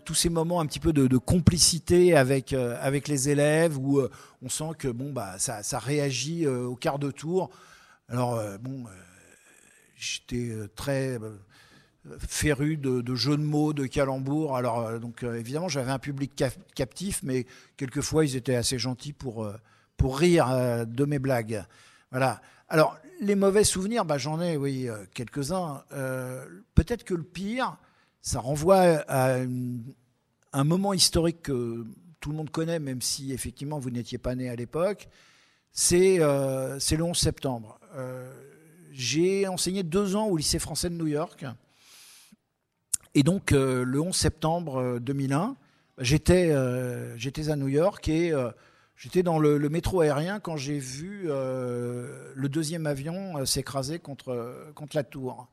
tous 0.05 0.15
ces 0.15 0.29
moments 0.29 0.59
un 0.59 0.65
petit 0.65 0.79
peu 0.79 0.93
de, 0.93 1.17
complicité 1.17 2.15
avec 2.15 2.53
avec 2.53 3.07
les 3.07 3.29
élèves 3.29 3.77
où 3.77 4.01
on 4.43 4.49
sent 4.49 4.71
que 4.77 4.89
bon 4.89 5.11
bah 5.11 5.39
ça 5.39 5.79
réagit 5.79 6.45
au 6.45 6.75
quart 6.75 6.99
de 6.99 7.09
tour. 7.09 7.49
Alors 8.09 8.39
bon, 8.59 8.83
j'étais 9.97 10.53
très 10.75 11.19
féru 12.19 12.77
de, 12.77 13.15
jeux 13.15 13.37
de 13.37 13.43
mots, 13.43 13.73
de 13.73 13.85
calembours. 13.85 14.55
Alors 14.55 14.99
donc 14.99 15.23
évidemment, 15.23 15.67
j'avais 15.67 15.91
un 15.91 15.99
public 15.99 16.31
captif, 16.75 17.21
mais 17.23 17.45
quelquefois 17.75 18.25
ils 18.25 18.35
étaient 18.35 18.55
assez 18.55 18.77
gentils 18.77 19.13
pour 19.13 19.51
pour 19.97 20.19
rire 20.19 20.85
de 20.85 21.05
mes 21.05 21.19
blagues. 21.19 21.63
Voilà. 22.11 22.41
Alors, 22.69 22.97
les 23.21 23.35
mauvais 23.35 23.63
souvenirs, 23.63 24.05
bah, 24.05 24.17
j'en 24.17 24.41
ai, 24.41 24.57
oui, 24.57 24.89
euh, 24.89 25.05
quelques-uns. 25.13 25.83
Euh, 25.93 26.45
peut-être 26.75 27.03
que 27.03 27.13
le 27.13 27.23
pire, 27.23 27.77
ça 28.21 28.39
renvoie 28.39 29.03
à 29.07 29.37
un 30.53 30.63
moment 30.63 30.93
historique 30.93 31.43
que 31.43 31.85
tout 32.19 32.31
le 32.31 32.35
monde 32.35 32.49
connaît, 32.49 32.79
même 32.79 33.01
si 33.01 33.31
effectivement 33.31 33.79
vous 33.79 33.89
n'étiez 33.89 34.17
pas 34.17 34.35
né 34.35 34.49
à 34.49 34.55
l'époque. 34.55 35.07
C'est 35.71 36.17
euh, 36.19 36.79
le 36.91 37.03
11 37.03 37.17
septembre. 37.17 37.79
J'ai 38.97 39.47
enseigné 39.47 39.83
deux 39.83 40.15
ans 40.15 40.25
au 40.25 40.37
lycée 40.37 40.59
français 40.59 40.89
de 40.89 40.95
New 40.95 41.07
York. 41.07 41.45
Et 43.13 43.23
donc, 43.23 43.51
le 43.51 43.99
11 43.99 44.15
septembre 44.15 44.99
2001, 44.99 45.55
j'étais 45.99 46.51
à 46.51 47.55
New 47.55 47.67
York 47.67 48.09
et 48.09 48.33
J'étais 48.97 49.21
dans 49.21 49.37
le, 49.37 49.59
métro 49.69 50.01
aérien 50.01 50.39
quand 50.39 50.57
j'ai 50.57 50.79
vu 50.79 51.25
euh, 51.27 52.33
le 52.35 52.49
deuxième 52.49 52.87
avion 52.87 53.37
euh, 53.37 53.45
s'écraser 53.45 53.99
contre, 53.99 54.71
contre 54.73 54.95
la 54.95 55.03
tour. 55.03 55.47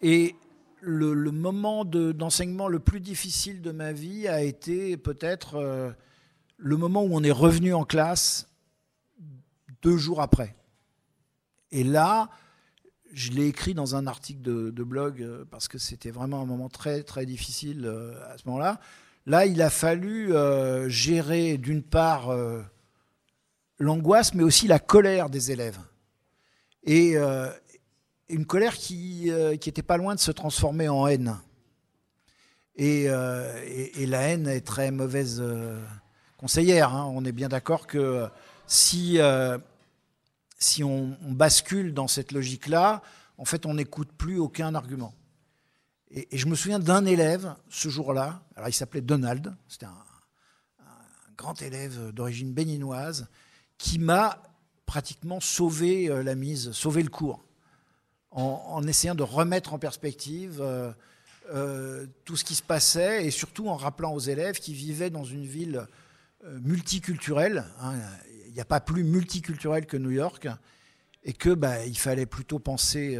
Et 0.00 0.34
le, 0.80 1.14
moment 1.30 1.84
d'enseignement 1.84 2.68
le 2.68 2.78
plus 2.78 3.00
difficile 3.00 3.60
de 3.60 3.70
ma 3.70 3.92
vie 3.92 4.28
a 4.28 4.42
été 4.42 4.96
peut-être 4.96 5.56
euh, 5.56 5.90
le 6.56 6.76
moment 6.78 7.02
où 7.02 7.10
on 7.12 7.22
est 7.22 7.30
revenu 7.30 7.74
en 7.74 7.84
classe 7.84 8.48
deux 9.82 9.98
jours 9.98 10.22
après. 10.22 10.54
Et 11.70 11.84
là, 11.84 12.30
je 13.14 13.30
l'ai 13.30 13.46
écrit 13.46 13.74
dans 13.74 13.96
un 13.96 14.06
article 14.06 14.42
de, 14.42 14.82
blog 14.82 15.26
parce 15.50 15.68
que 15.68 15.78
c'était 15.78 16.10
vraiment 16.10 16.42
un 16.42 16.46
moment 16.46 16.68
très 16.68 17.02
très 17.02 17.26
difficile 17.26 17.86
à 18.30 18.36
ce 18.36 18.42
moment-là. 18.46 18.80
Là, 19.26 19.46
il 19.46 19.62
a 19.62 19.70
fallu 19.70 20.34
euh, 20.34 20.88
gérer 20.90 21.56
d'une 21.56 21.82
part 21.82 22.28
euh, 22.28 22.62
l'angoisse, 23.78 24.34
mais 24.34 24.42
aussi 24.42 24.68
la 24.68 24.78
colère 24.78 25.30
des 25.30 25.50
élèves. 25.50 25.78
Et 26.82 27.16
euh, 27.16 27.48
une 28.28 28.44
colère 28.44 28.74
qui 28.74 29.30
n'était 29.30 29.82
pas 29.82 29.96
loin 29.96 30.14
de 30.14 30.20
se 30.20 30.30
transformer 30.30 30.88
en 30.88 31.06
haine. 31.06 31.38
Et, 32.76 33.06
la 33.06 34.20
haine 34.28 34.46
est 34.46 34.66
très 34.66 34.90
mauvaise 34.90 35.42
conseillère. 36.36 36.92
Hein. 36.92 37.10
On 37.14 37.24
est 37.24 37.32
bien 37.32 37.48
d'accord 37.48 37.86
que 37.86 38.26
si, 38.66 39.18
si 40.58 40.84
on, 40.84 41.16
bascule 41.22 41.94
dans 41.94 42.08
cette 42.08 42.32
logique-là, 42.32 43.02
en 43.38 43.44
fait, 43.44 43.66
on 43.66 43.74
n'écoute 43.74 44.10
plus 44.16 44.38
aucun 44.38 44.74
argument. 44.74 45.14
Et, 46.10 46.28
je 46.36 46.46
me 46.46 46.54
souviens 46.54 46.78
d'un 46.78 47.04
élève 47.04 47.54
ce 47.68 47.88
jour-là, 47.88 48.42
alors 48.56 48.68
il 48.68 48.72
s'appelait 48.72 49.00
Donald, 49.00 49.54
c'était 49.68 49.86
un, 49.86 50.04
grand 51.36 51.60
élève 51.62 52.12
d'origine 52.12 52.52
béninoise, 52.52 53.26
qui 53.76 53.98
m'a 53.98 54.40
pratiquement 54.86 55.40
sauvé 55.40 56.08
euh, 56.08 56.22
la 56.22 56.36
mise, 56.36 56.70
sauvé 56.72 57.02
le 57.02 57.10
cours, 57.10 57.44
en, 58.30 58.82
essayant 58.84 59.14
de 59.14 59.22
remettre 59.22 59.74
en 59.74 59.78
perspective 59.78 60.60
euh, 60.60 60.92
euh, 61.52 62.06
tout 62.24 62.36
ce 62.36 62.44
qui 62.44 62.54
se 62.54 62.62
passait 62.62 63.24
et 63.26 63.30
surtout 63.30 63.68
en 63.68 63.76
rappelant 63.76 64.12
aux 64.12 64.20
élèves 64.20 64.58
qui 64.58 64.74
vivaient 64.74 65.10
dans 65.10 65.24
une 65.24 65.44
ville 65.44 65.86
multiculturelle. 66.44 67.64
Hein, 67.80 67.94
n'y 68.54 68.60
a 68.60 68.64
pas 68.64 68.80
plus 68.80 69.04
multiculturel 69.04 69.86
que 69.86 69.96
New 69.96 70.10
York 70.10 70.48
et 71.22 71.32
que 71.32 71.50
bah, 71.50 71.84
il 71.86 71.98
fallait 71.98 72.26
plutôt 72.26 72.58
penser 72.58 73.18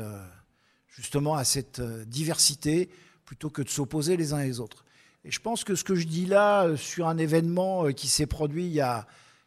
justement 0.94 1.34
à 1.34 1.44
cette 1.44 1.80
euh, 1.80 2.04
diversité 2.04 2.88
plutôt 3.24 3.50
que 3.50 3.62
de 3.62 3.68
s'opposer 3.68 4.16
les 4.16 4.32
uns 4.32 4.42
les 4.42 4.60
autres. 4.60 4.84
Et 5.24 5.30
je 5.30 5.40
pense 5.40 5.64
que 5.64 5.74
ce 5.74 5.84
que 5.84 5.94
je 5.94 6.06
dis 6.06 6.26
là 6.26 6.64
euh, 6.64 6.76
sur 6.76 7.08
un 7.08 7.18
événement 7.18 7.86
euh, 7.86 7.92
qui 7.92 8.08
s'est 8.08 8.26
produit 8.26 8.66
il 8.66 8.72
y, 8.72 8.80
a, 8.80 9.06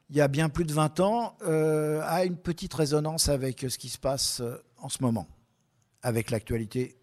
il 0.09 0.15
y 0.15 0.21
a 0.21 0.27
bien 0.27 0.49
plus 0.49 0.65
de 0.65 0.73
20 0.73 0.99
ans 0.99 1.37
a 1.41 2.25
une 2.25 2.37
petite 2.37 2.73
résonance 2.73 3.29
avec 3.29 3.65
ce 3.69 3.77
qui 3.77 3.89
se 3.89 3.97
passe 3.97 4.41
en 4.77 4.89
ce 4.89 5.01
moment, 5.01 5.27
avec 6.01 6.31
l'actualité 6.31 6.97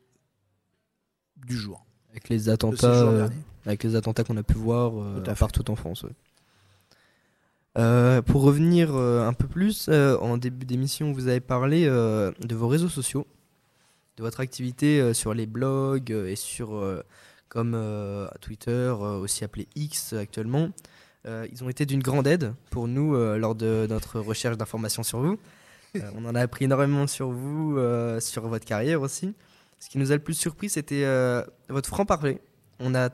du 1.37 1.57
jour. 1.57 1.85
Avec 2.11 2.29
les 2.29 2.49
attentats, 2.49 3.29
avec 3.66 3.83
les 3.83 3.97
attentats 3.97 4.25
qu'on 4.25 4.37
a 4.37 4.42
pu 4.42 4.55
voir 4.55 4.92
partout 5.37 5.70
en 5.70 5.77
France. 5.77 6.07
Pour 7.74 8.42
revenir 8.42 8.94
un 8.94 9.32
peu 9.32 9.46
plus, 9.48 9.88
en 9.88 10.37
début 10.37 10.66
d'émission, 10.66 11.12
vous 11.12 11.28
avez 11.28 11.40
parlé 11.40 11.87
de 11.87 12.54
vos 12.54 12.68
réseaux 12.68 12.88
sociaux 12.88 13.26
de 14.16 14.22
votre 14.22 14.40
activité 14.40 15.00
euh, 15.00 15.12
sur 15.12 15.34
les 15.34 15.46
blogs 15.46 16.12
euh, 16.12 16.28
et 16.28 16.37
sur 16.37 16.76
euh, 16.76 17.02
comme 17.48 17.78
Twitter, 18.40 18.92
aussi 18.98 19.44
appelé 19.44 19.68
X 19.76 20.12
actuellement. 20.12 20.70
ils 21.24 21.62
ont 21.62 21.68
été 21.68 21.87
d'une 21.87 22.02
grande 22.02 22.26
aide 22.26 22.52
pour 22.70 22.88
nous 22.88 23.14
lors 23.14 23.54
de 23.54 23.87
notre 23.88 24.18
recherche 24.18 24.56
d'informations 24.56 25.04
sur 25.04 25.20
vous. 25.20 25.38
on 26.16 26.24
en 26.24 26.34
a 26.34 26.40
appris 26.40 26.64
énormément 26.64 27.06
sur 27.06 27.30
vous, 27.30 27.78
sur 28.18 28.48
votre 28.48 28.64
carrière 28.64 29.02
aussi. 29.02 29.34
Ce 29.78 29.88
qui 29.88 29.98
nous 29.98 30.10
a 30.10 30.16
le 30.16 30.20
plus 30.20 30.34
surpris, 30.34 30.68
c'était 30.68 31.04
votre 31.68 31.88
franc-parler. 31.88 32.40
On 32.80 32.92
a, 32.96 33.10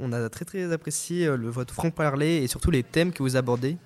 on 0.00 0.12
a 0.12 0.28
très 0.28 0.44
très 0.44 0.72
apprécié 0.72 1.28
le, 1.36 1.48
votre 1.48 1.72
franc-parler 1.72 2.38
et 2.38 2.48
surtout 2.48 2.72
les 2.72 2.82
thèmes 2.82 3.12
que 3.12 3.22
vous 3.22 3.36
abordez, 3.36 3.76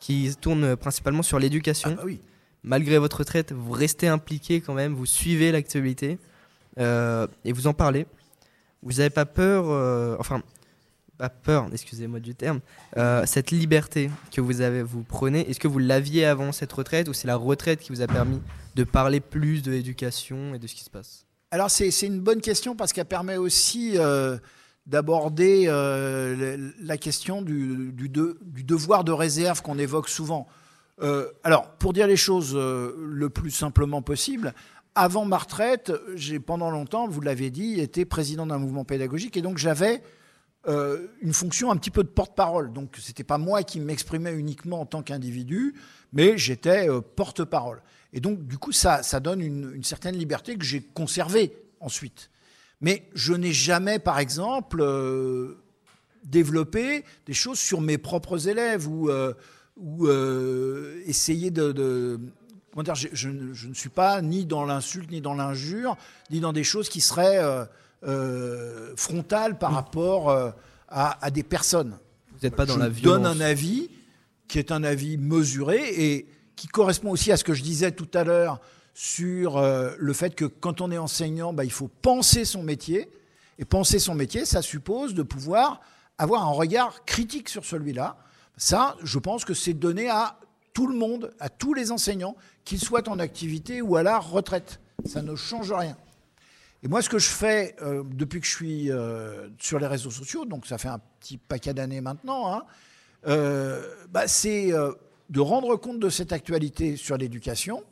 qui 0.00 0.34
tournent 0.40 0.76
principalement 0.76 1.22
sur 1.22 1.38
l'éducation. 1.38 1.90
Ah 1.92 1.96
bah 1.96 2.02
oui 2.04 2.20
malgré 2.62 2.98
votre 2.98 3.18
retraite, 3.18 3.52
vous 3.52 3.72
restez 3.72 4.08
impliqué 4.08 4.60
quand 4.60 4.74
même, 4.74 4.94
vous 4.94 5.06
suivez 5.06 5.52
l'actualité 5.52 6.18
euh, 6.78 7.26
et 7.44 7.52
vous 7.52 7.66
en 7.66 7.74
parlez. 7.74 8.06
Vous 8.82 8.94
n'avez 8.94 9.10
pas 9.10 9.26
peur, 9.26 9.64
euh, 9.68 10.16
enfin, 10.20 10.42
pas 11.16 11.28
peur, 11.28 11.68
excusez-moi 11.72 12.20
du 12.20 12.34
terme, 12.34 12.60
euh, 12.96 13.24
cette 13.26 13.50
liberté 13.50 14.10
que 14.30 14.40
vous 14.40 14.60
avez, 14.60 14.82
vous 14.82 15.02
prenez, 15.02 15.48
est-ce 15.50 15.58
que 15.58 15.66
vous 15.66 15.80
l'aviez 15.80 16.24
avant 16.24 16.52
cette 16.52 16.72
retraite 16.72 17.08
ou 17.08 17.12
c'est 17.12 17.26
la 17.26 17.36
retraite 17.36 17.80
qui 17.80 17.90
vous 17.90 18.02
a 18.02 18.06
permis 18.06 18.40
de 18.76 18.84
parler 18.84 19.20
plus 19.20 19.62
de 19.62 19.72
l'éducation 19.72 20.54
et 20.54 20.58
de 20.58 20.66
ce 20.66 20.74
qui 20.74 20.84
se 20.84 20.90
passe? 20.90 21.24
Alors 21.50 21.70
c'est 21.70 21.90
une 22.02 22.20
bonne 22.20 22.42
question 22.42 22.76
parce 22.76 22.92
qu'elle 22.92 23.06
permet 23.06 23.38
aussi 23.38 23.96
d'aborder 24.88 25.66
la 25.66 26.96
question 26.96 27.42
du, 27.42 27.92
devoir 28.64 29.04
de 29.04 29.12
réserve 29.12 29.62
qu'on 29.62 29.78
évoque 29.78 30.08
souvent. 30.08 30.48
Euh, 31.02 31.30
alors, 31.44 31.70
pour 31.76 31.92
dire 31.92 32.06
les 32.06 32.16
choses 32.16 32.54
euh, 32.54 32.94
le 32.98 33.30
plus 33.30 33.50
simplement 33.50 34.02
possible, 34.02 34.54
avant 34.94 35.24
ma 35.24 35.38
retraite, 35.38 35.92
j'ai 36.14 36.40
pendant 36.40 36.70
longtemps, 36.70 37.06
vous 37.06 37.20
l'avez 37.20 37.50
dit, 37.50 37.80
été 37.80 38.04
président 38.04 38.46
d'un 38.46 38.58
mouvement 38.58 38.84
pédagogique 38.84 39.36
et 39.36 39.42
donc 39.42 39.58
j'avais 39.58 40.02
euh, 40.66 41.06
une 41.20 41.32
fonction 41.32 41.70
un 41.70 41.76
petit 41.76 41.92
peu 41.92 42.02
de 42.02 42.08
porte-parole. 42.08 42.72
Donc, 42.72 42.96
ce 42.98 43.08
n'était 43.08 43.24
pas 43.24 43.38
moi 43.38 43.62
qui 43.62 43.78
m'exprimais 43.78 44.32
uniquement 44.32 44.80
en 44.80 44.86
tant 44.86 45.02
qu'individu, 45.02 45.74
mais 46.12 46.36
j'étais 46.36 46.88
porte-parole. 47.14 47.82
Et 48.12 48.20
donc, 48.20 48.46
du 48.46 48.58
coup, 48.58 48.72
ça, 48.72 49.02
donne 49.20 49.40
une 49.40 49.84
certaine 49.84 50.16
liberté 50.16 50.56
que 50.56 50.64
j'ai 50.64 50.80
conservée 50.80 51.52
ensuite. 51.78 52.30
Mais 52.80 53.08
je 53.14 53.32
n'ai 53.32 53.52
jamais, 53.52 53.98
par 53.98 54.18
exemple, 54.18 54.84
développé 56.24 57.04
des 57.26 57.34
choses 57.34 57.58
sur 57.58 57.80
mes 57.80 57.98
propres 57.98 58.48
élèves 58.48 58.86
ou 58.86 59.10
ou 59.78 60.06
euh, 60.06 61.00
essayer 61.06 61.50
de, 61.50 62.18
comment 62.72 62.82
dire, 62.82 62.94
je, 62.94 63.28
ne 63.28 63.74
suis 63.74 63.88
pas 63.88 64.20
ni 64.22 64.44
dans 64.44 64.64
l'insulte, 64.64 65.10
ni 65.10 65.20
dans 65.20 65.34
l'injure, 65.34 65.96
ni 66.30 66.40
dans 66.40 66.52
des 66.52 66.64
choses 66.64 66.88
qui 66.88 67.00
seraient 67.00 67.38
euh, 67.38 67.64
euh, 68.06 68.92
frontales 68.96 69.58
par 69.58 69.72
rapport 69.72 70.52
à, 70.88 71.30
des 71.30 71.42
personnes. 71.42 71.96
Vous 72.32 72.38
n'êtes 72.42 72.56
pas 72.56 72.66
dans 72.66 72.74
je 72.74 72.80
la 72.80 72.88
violence. 72.88 73.22
donne 73.22 73.26
un 73.26 73.40
avis 73.40 73.90
qui 74.48 74.58
est 74.58 74.72
un 74.72 74.82
avis 74.82 75.18
mesuré 75.18 75.80
et 75.96 76.28
qui 76.56 76.66
correspond 76.66 77.10
aussi 77.10 77.30
à 77.30 77.36
ce 77.36 77.44
que 77.44 77.54
je 77.54 77.62
disais 77.62 77.92
tout 77.92 78.08
à 78.14 78.24
l'heure 78.24 78.60
sur 78.94 79.60
le 79.60 80.12
fait 80.12 80.34
que 80.34 80.44
quand 80.44 80.80
on 80.80 80.90
est 80.90 80.98
enseignant, 80.98 81.52
bah, 81.52 81.64
il 81.64 81.72
faut 81.72 81.88
penser 81.88 82.44
son 82.44 82.62
métier. 82.62 83.10
Et 83.60 83.64
penser 83.64 83.98
son 83.98 84.14
métier, 84.14 84.44
ça 84.44 84.62
suppose 84.62 85.14
de 85.14 85.22
pouvoir 85.22 85.80
avoir 86.18 86.42
un 86.42 86.52
regard 86.52 87.04
critique 87.04 87.48
sur 87.48 87.64
celui-là, 87.64 88.16
ça, 88.56 88.96
je 89.04 89.18
pense 89.18 89.44
que 89.44 89.54
c'est 89.54 89.72
donné 89.72 90.08
à 90.08 90.38
tout 90.74 90.88
le 90.88 90.96
monde, 90.96 91.32
à 91.38 91.48
tous 91.48 91.74
les 91.74 91.92
enseignants, 91.92 92.36
qu'ils 92.64 92.80
soient 92.80 93.08
en 93.08 93.20
activité 93.20 93.80
ou 93.80 93.96
à 93.96 94.02
la 94.02 94.18
retraite. 94.18 94.80
Ça 95.04 95.22
ne 95.22 95.36
change 95.36 95.72
rien. 95.72 95.96
Et 96.82 96.88
moi, 96.88 97.02
ce 97.02 97.08
que 97.08 97.18
je 97.18 97.28
fais 97.28 97.76
euh, 97.82 98.02
depuis 98.04 98.40
que 98.40 98.46
je 98.46 98.54
suis 98.54 98.90
euh, 98.90 99.48
sur 99.58 99.78
les 99.78 99.86
réseaux 99.86 100.10
sociaux, 100.10 100.44
donc 100.44 100.66
ça 100.66 100.76
fait 100.78 100.88
un 100.88 101.00
petit 101.20 101.38
paquet 101.38 101.72
d'années 101.72 102.00
maintenant, 102.00 102.52
hein, 102.52 102.64
euh, 103.26 103.82
bah, 104.10 104.28
c'est 104.28 104.72
euh, 104.72 104.92
de 105.30 105.40
rendre 105.40 105.76
compte 105.76 105.98
de 105.98 106.08
cette 106.08 106.32
actualité 106.32 106.96
sur 106.96 107.16
l'éducation 107.16 107.82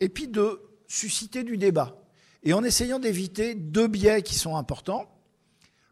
et 0.00 0.08
puis 0.08 0.28
de 0.28 0.60
susciter 0.88 1.42
du 1.42 1.56
débat. 1.56 1.96
Et 2.42 2.52
en 2.52 2.62
essayant 2.62 2.98
d'éviter 2.98 3.54
deux 3.54 3.88
biais 3.88 4.22
qui 4.22 4.34
sont 4.34 4.56
importants. 4.56 5.10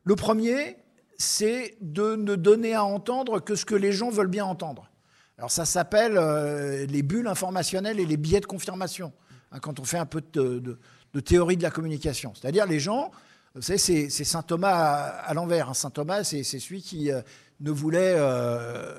Le 0.04 0.14
premier, 0.14 0.76
c'est 1.18 1.76
de 1.80 2.16
ne 2.16 2.36
donner 2.36 2.74
à 2.74 2.84
entendre 2.84 3.40
que 3.40 3.54
ce 3.54 3.64
que 3.64 3.74
les 3.74 3.92
gens 3.92 4.10
veulent 4.10 4.28
bien 4.28 4.44
entendre. 4.44 4.90
Alors 5.38 5.50
ça 5.50 5.64
s'appelle 5.64 6.16
euh, 6.16 6.86
les 6.86 7.02
bulles 7.02 7.26
informationnelles 7.26 7.98
et 7.98 8.06
les 8.06 8.16
biais 8.16 8.40
de 8.40 8.46
confirmation, 8.46 9.12
hein, 9.50 9.58
quand 9.58 9.80
on 9.80 9.84
fait 9.84 9.98
un 9.98 10.06
peu 10.06 10.22
de, 10.32 10.78
théorie 11.20 11.56
de 11.56 11.62
la 11.62 11.70
communication. 11.70 12.32
C'est-à-dire 12.34 12.66
les 12.66 12.78
gens, 12.78 13.10
vous 13.54 13.62
savez, 13.62 13.78
c'est 13.78 14.08
Saint 14.10 14.42
Thomas 14.42 14.72
à, 14.72 15.34
l'envers. 15.34 15.70
hein. 15.70 15.74
Saint 15.74 15.90
Thomas, 15.90 16.24
c'est 16.24 16.44
celui 16.44 16.82
qui 16.82 17.10
euh, 17.10 17.20
ne 17.60 17.70
voulait 17.70 18.14
euh, 18.16 18.94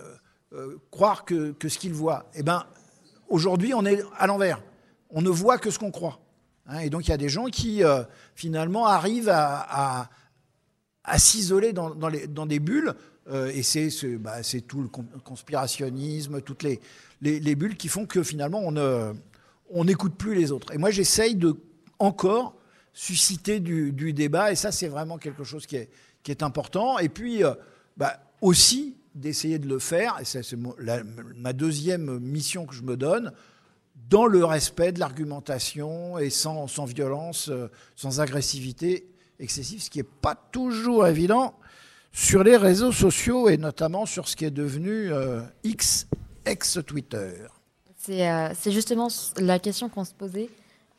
croire 0.92 1.24
que, 1.24 1.52
que 1.52 1.70
ce 1.70 1.78
qu'il 1.78 1.94
voit. 1.94 2.30
Eh 2.36 2.44
ben, 2.44 2.66
aujourd'hui, 3.30 3.74
on 3.74 3.86
est 3.86 4.02
à 4.18 4.28
l'envers. 4.28 4.62
On 5.16 5.22
ne 5.22 5.30
voit 5.30 5.58
que 5.58 5.72
ce 5.72 5.80
qu'on 5.80 5.92
croit. 5.92 6.20
hein. 6.68 6.80
et 6.80 6.90
donc 6.90 7.08
il 7.08 7.10
y 7.10 7.14
a 7.14 7.18
des 7.18 7.30
gens 7.30 7.46
qui 7.46 7.84
euh, 7.84 8.04
finalement 8.36 8.86
arrivent 8.86 9.32
à, 9.32 10.10
s'isoler 11.18 11.74
dans, 11.74 12.46
des 12.46 12.60
bulles. 12.60 12.94
euh, 13.30 13.50
et 13.56 14.18
bah, 14.18 14.44
c'est 14.44 14.62
tout 14.62 14.82
le 14.82 14.90
con- 14.90 15.08
conspirationnisme, 15.24 16.42
toutes 16.42 16.64
les, 16.64 16.82
les, 17.22 17.40
les 17.40 17.56
bulles 17.56 17.78
qui 17.78 17.88
font 17.88 18.06
que 18.06 18.24
finalement 18.24 18.62
on 19.70 19.86
n'écoute 19.86 20.16
plus 20.16 20.36
les 20.36 20.52
autres. 20.52 20.74
Et 20.74 20.78
moi 20.78 20.92
j'essaye 20.92 21.36
de 21.36 21.56
encore 21.98 22.56
susciter 22.92 23.62
du, 23.62 24.14
débat. 24.14 24.52
Et 24.52 24.56
ça 24.56 24.74
c'est 24.74 24.90
vraiment 24.90 25.18
quelque 25.18 25.46
chose 25.46 25.66
qui 25.66 25.78
est, 25.78 26.44
important. 26.44 27.00
Et 27.00 27.08
puis 27.08 27.44
euh, 27.44 27.54
bah, 27.96 28.20
aussi 28.42 28.98
d'essayer 29.14 29.60
de 29.60 29.68
le 29.68 29.80
faire. 29.80 30.18
Et 30.20 30.26
c'est 30.26 30.58
ma 31.38 31.54
deuxième 31.54 32.20
mission 32.20 32.66
que 32.66 32.76
je 32.76 32.84
me 32.84 32.98
donne 32.98 33.32
dans 33.96 34.26
le 34.26 34.46
respect 34.46 34.92
de 34.92 35.00
l'argumentation 35.00 36.18
et 36.18 36.30
sans, 36.30 36.68
violence, 36.86 37.50
euh, 37.50 37.70
sans 37.96 38.20
agressivité 38.20 39.08
excessive, 39.40 39.82
ce 39.82 39.90
qui 39.90 40.00
n'est 40.00 40.04
pas 40.04 40.36
toujours 40.36 41.08
évident 41.08 41.56
sur 42.16 42.44
les 42.44 42.56
réseaux 42.56 42.94
sociaux 42.94 43.50
et 43.50 43.58
notamment 43.58 44.06
sur 44.06 44.30
ce 44.30 44.38
qui 44.38 44.46
est 44.46 44.52
devenu 44.52 45.12
euh, 45.12 45.42
X, 45.64 46.08
ex-Twitter. 46.46 47.34
C'est 47.98 48.30
euh, 48.30 48.50
c'est 48.54 48.72
justement 48.72 49.10
la 49.38 49.60
question 49.60 49.90
qu'on 49.90 50.06
se 50.06 50.14
posait. 50.14 50.50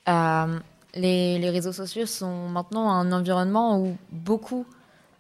Euh, 0.09 0.59
les, 0.95 1.51
réseaux 1.51 1.73
sociaux 1.73 2.07
sont 2.07 2.49
maintenant 2.49 2.91
un 2.91 3.13
environnement 3.13 3.81
où 3.81 3.97
beaucoup 4.13 4.67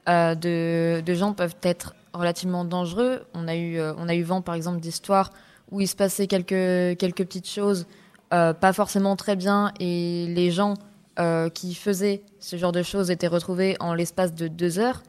de, 0.06 1.00
de 1.00 1.14
gens 1.14 1.32
peuvent 1.32 1.56
être 1.62 1.94
relativement 2.12 2.64
dangereux. 2.64 3.22
On 3.34 3.48
a 3.48 3.56
eu, 3.56 3.80
on 3.80 4.08
a 4.08 4.14
eu 4.14 4.22
vent, 4.22 4.40
par 4.40 4.54
exemple, 4.54 4.80
d'histoires 4.80 5.30
où 5.70 5.80
il 5.80 5.88
se 5.88 5.96
passait 5.96 6.26
quelques, 6.26 6.98
quelques 6.98 7.24
petites 7.24 7.48
choses 7.48 7.86
euh, 8.32 8.52
pas 8.52 8.72
forcément 8.72 9.14
très 9.14 9.36
bien 9.36 9.72
et 9.78 10.26
les 10.26 10.50
gens 10.50 10.74
euh, 11.20 11.48
qui 11.48 11.74
faisaient 11.74 12.22
ce 12.40 12.56
genre 12.56 12.72
de 12.72 12.82
choses 12.82 13.12
étaient 13.12 13.28
retrouvés 13.28 13.76
en 13.78 13.94
l'espace 13.94 14.34
de 14.34 14.48
deux 14.48 14.80
heures. 14.80 15.02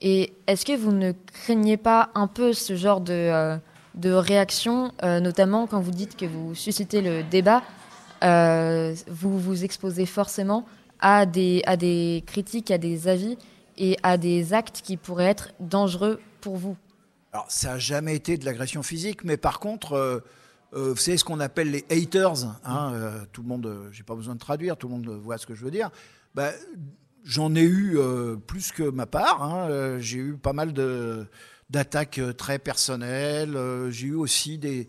Et 0.00 0.32
est-ce 0.46 0.64
que 0.64 0.76
vous 0.76 0.92
ne 0.92 1.12
craignez 1.32 1.76
pas 1.76 2.10
un 2.14 2.28
peu 2.28 2.52
ce 2.52 2.76
genre 2.76 3.00
de, 3.00 3.12
euh, 3.12 3.56
de 3.96 4.12
réaction, 4.12 4.92
notamment 5.02 5.66
quand 5.66 5.80
vous 5.80 5.90
dites 5.90 6.16
que 6.16 6.24
vous 6.24 6.54
suscitez 6.54 7.02
le 7.02 7.22
débat 7.24 7.62
Vous 9.08 9.38
vous 9.38 9.64
exposez 9.64 10.06
forcément 10.06 10.64
à 11.00 11.26
des, 11.26 11.62
à 11.66 11.76
des 11.76 12.22
critiques, 12.26 12.70
à 12.70 12.78
des 12.78 13.08
avis 13.08 13.36
et 13.76 13.96
à 14.02 14.16
des 14.16 14.54
actes 14.54 14.82
qui 14.82 14.96
pourraient 14.96 15.26
être 15.26 15.52
dangereux 15.60 16.20
pour 16.40 16.56
vous? 16.56 16.76
Alors, 17.32 17.50
ça 17.50 17.70
n'a 17.72 17.78
jamais 17.78 18.14
été 18.14 18.36
de 18.36 18.44
l'agression 18.44 18.82
physique, 18.82 19.24
mais 19.24 19.36
par 19.36 19.58
contre, 19.58 19.94
euh, 19.94 20.20
euh, 20.74 20.90
vous 20.90 20.96
savez 20.96 21.16
ce 21.16 21.24
qu'on 21.24 21.40
appelle 21.40 21.70
les 21.70 21.84
haters. 21.90 22.44
Hein, 22.64 22.92
euh, 22.94 23.24
tout 23.32 23.42
le 23.42 23.48
monde, 23.48 23.66
euh, 23.66 23.88
j'ai 23.90 24.02
pas 24.02 24.14
besoin 24.14 24.34
de 24.34 24.38
traduire, 24.40 24.76
tout 24.76 24.86
le 24.88 24.94
monde 24.94 25.08
voit 25.08 25.38
ce 25.38 25.46
que 25.46 25.54
je 25.54 25.64
veux 25.64 25.70
dire. 25.70 25.90
Bah, 26.34 26.50
J'en 27.24 27.54
ai 27.54 27.62
eu 27.62 27.98
euh, 27.98 28.34
plus 28.36 28.72
que 28.72 28.82
ma 28.82 29.06
part. 29.06 29.42
hein, 29.44 29.98
j'ai 30.00 30.18
eu 30.18 30.32
pas 30.36 30.52
mal 30.52 30.72
d'attaques 31.70 32.20
très 32.36 32.58
personnelles. 32.58 33.56
j'ai 33.90 34.08
eu 34.08 34.14
aussi 34.14 34.58
des, 34.58 34.88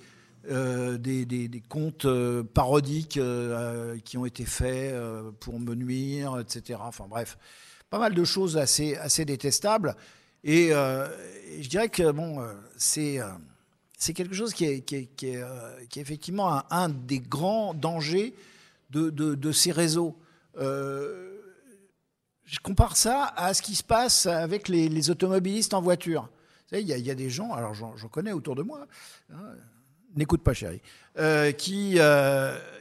des, 0.50 1.26
des- 1.26 1.48
des 1.48 1.62
comptes 1.62 2.06
euh, 2.06 2.42
parodiques 2.44 3.20
qui 4.04 4.18
ont 4.18 4.26
été 4.26 4.46
faits 4.46 4.96
pour 5.40 5.60
me 5.60 5.76
nuire, 5.76 6.40
etc. 6.40 6.80
Enfin 6.84 7.06
bref, 7.08 7.38
pas 7.92 8.00
mal 8.00 8.16
de 8.16 8.24
choses 8.24 8.58
assez, 8.58 8.96
assez 8.98 9.26
détestables. 9.26 9.96
Et, 10.44 10.70
euh, 10.72 11.08
et 11.50 11.64
je 11.64 11.70
dirais 11.70 11.90
que 11.90 12.12
bon, 12.12 12.42
euh, 12.42 12.54
c'est 12.78 13.20
euh, 13.20 13.28
c'est 13.98 14.14
quelque 14.14 14.36
chose 14.36 14.54
qui 14.54 14.66
est, 14.66 14.82
qui 14.82 14.96
est, 14.96 15.06
qui 15.16 15.30
est, 15.30 16.02
effectivement 16.02 16.62
un, 16.72 16.90
des 16.90 17.20
grands 17.20 17.74
dangers 17.74 18.36
de, 18.90 19.10
de, 19.10 19.52
ces 19.54 19.72
réseaux. 19.72 20.18
Je 20.60 21.30
compare 22.62 22.98
ça 22.98 23.34
à 23.38 23.54
ce 23.54 23.62
qui 23.62 23.76
se 23.76 23.84
passe 23.84 24.26
avec 24.26 24.68
les, 24.68 25.10
automobilistes 25.10 25.74
en 25.74 25.82
voiture. 25.82 26.30
Il 26.74 26.82
y, 26.82 27.12
a- 27.12 27.16
des 27.16 27.30
gens, 27.30 27.54
alors 27.54 27.74
j'en 27.74 27.94
connais 28.12 28.34
autour 28.34 28.56
de 28.56 28.62
moi, 28.62 28.86
hein, 29.32 29.56
n'écoute 30.18 30.44
pas 30.44 30.54
chérie, 30.54 30.82
qui, 31.58 31.98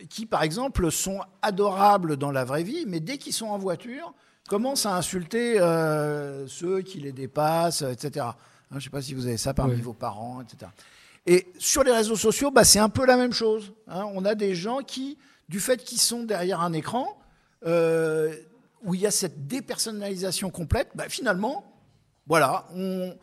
qui 0.09 0.27
par 0.27 0.43
exemple 0.43 0.91
sont 0.91 1.21
adorables 1.41 2.17
dans 2.17 2.33
la 2.33 2.45
vraie 2.45 2.65
vie, 2.65 2.85
mais 2.89 2.99
dès 2.99 3.17
qu'ils 3.17 3.33
sont 3.33 3.47
en 3.47 3.59
voiture, 3.59 4.13
commencent 4.49 4.87
à 4.87 4.97
insulter 4.97 5.59
euh, 5.61 6.47
ceux 6.47 6.83
qui 6.83 7.01
les 7.01 7.13
dépassent, 7.13 7.83
etc. 7.83 8.27
Hein, 8.27 8.35
je 8.73 8.77
ne 8.77 8.81
sais 8.81 8.91
pas 8.91 9.03
si 9.03 9.15
vous 9.15 9.27
avez 9.27 9.37
ça 9.37 9.55
parmi 9.55 9.75
vos 9.83 9.93
parents, 9.93 10.41
etc. 10.43 10.71
Et 11.27 11.47
sur 11.59 11.85
les 11.85 11.93
réseaux 11.93 12.17
sociaux, 12.17 12.51
bah, 12.51 12.65
c'est 12.65 12.79
un 12.81 12.89
peu 12.89 13.07
la 13.07 13.17
même 13.17 13.33
chose. 13.33 13.73
hein. 13.89 14.05
On 14.15 14.25
a 14.25 14.35
des 14.35 14.55
gens 14.55 14.79
qui, 14.81 15.19
du 15.49 15.61
fait 15.61 15.83
qu'ils 15.83 16.01
sont 16.01 16.25
derrière 16.25 16.61
un 16.61 16.73
écran, 16.73 17.19
euh, 17.65 18.35
où 18.83 18.95
il 18.95 19.01
y 19.01 19.07
a 19.07 19.11
cette 19.13 19.47
dépersonnalisation 19.47 20.51
complète, 20.51 20.89
bah, 20.97 21.05
finalement, 21.09 21.65
voilà, 22.27 22.67
on, 22.75 23.17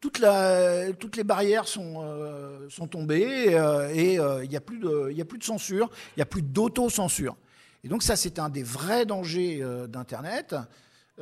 toute 0.00 0.20
la- 0.20 0.92
toutes 0.92 1.16
les 1.16 1.24
barrières 1.24 1.66
sont, 1.66 2.02
euh, 2.04 2.68
sont 2.70 2.86
tombées 2.86 3.56
et 3.92 4.14
il 4.14 4.48
n'y 4.48 4.56
a, 4.56 4.58
a 4.58 4.60
plus 4.60 4.78
de 4.78 5.44
censure, 5.44 5.90
il 6.16 6.18
n'y 6.18 6.22
a 6.22 6.26
plus 6.26 6.42
d'autocensure. 6.42 7.36
Et 7.86 7.88
donc 7.88 8.02
ça, 8.02 8.16
c'est 8.16 8.40
un 8.40 8.48
des 8.48 8.64
vrais 8.64 9.06
dangers 9.06 9.62
euh, 9.62 9.86
d'Internet. 9.86 10.56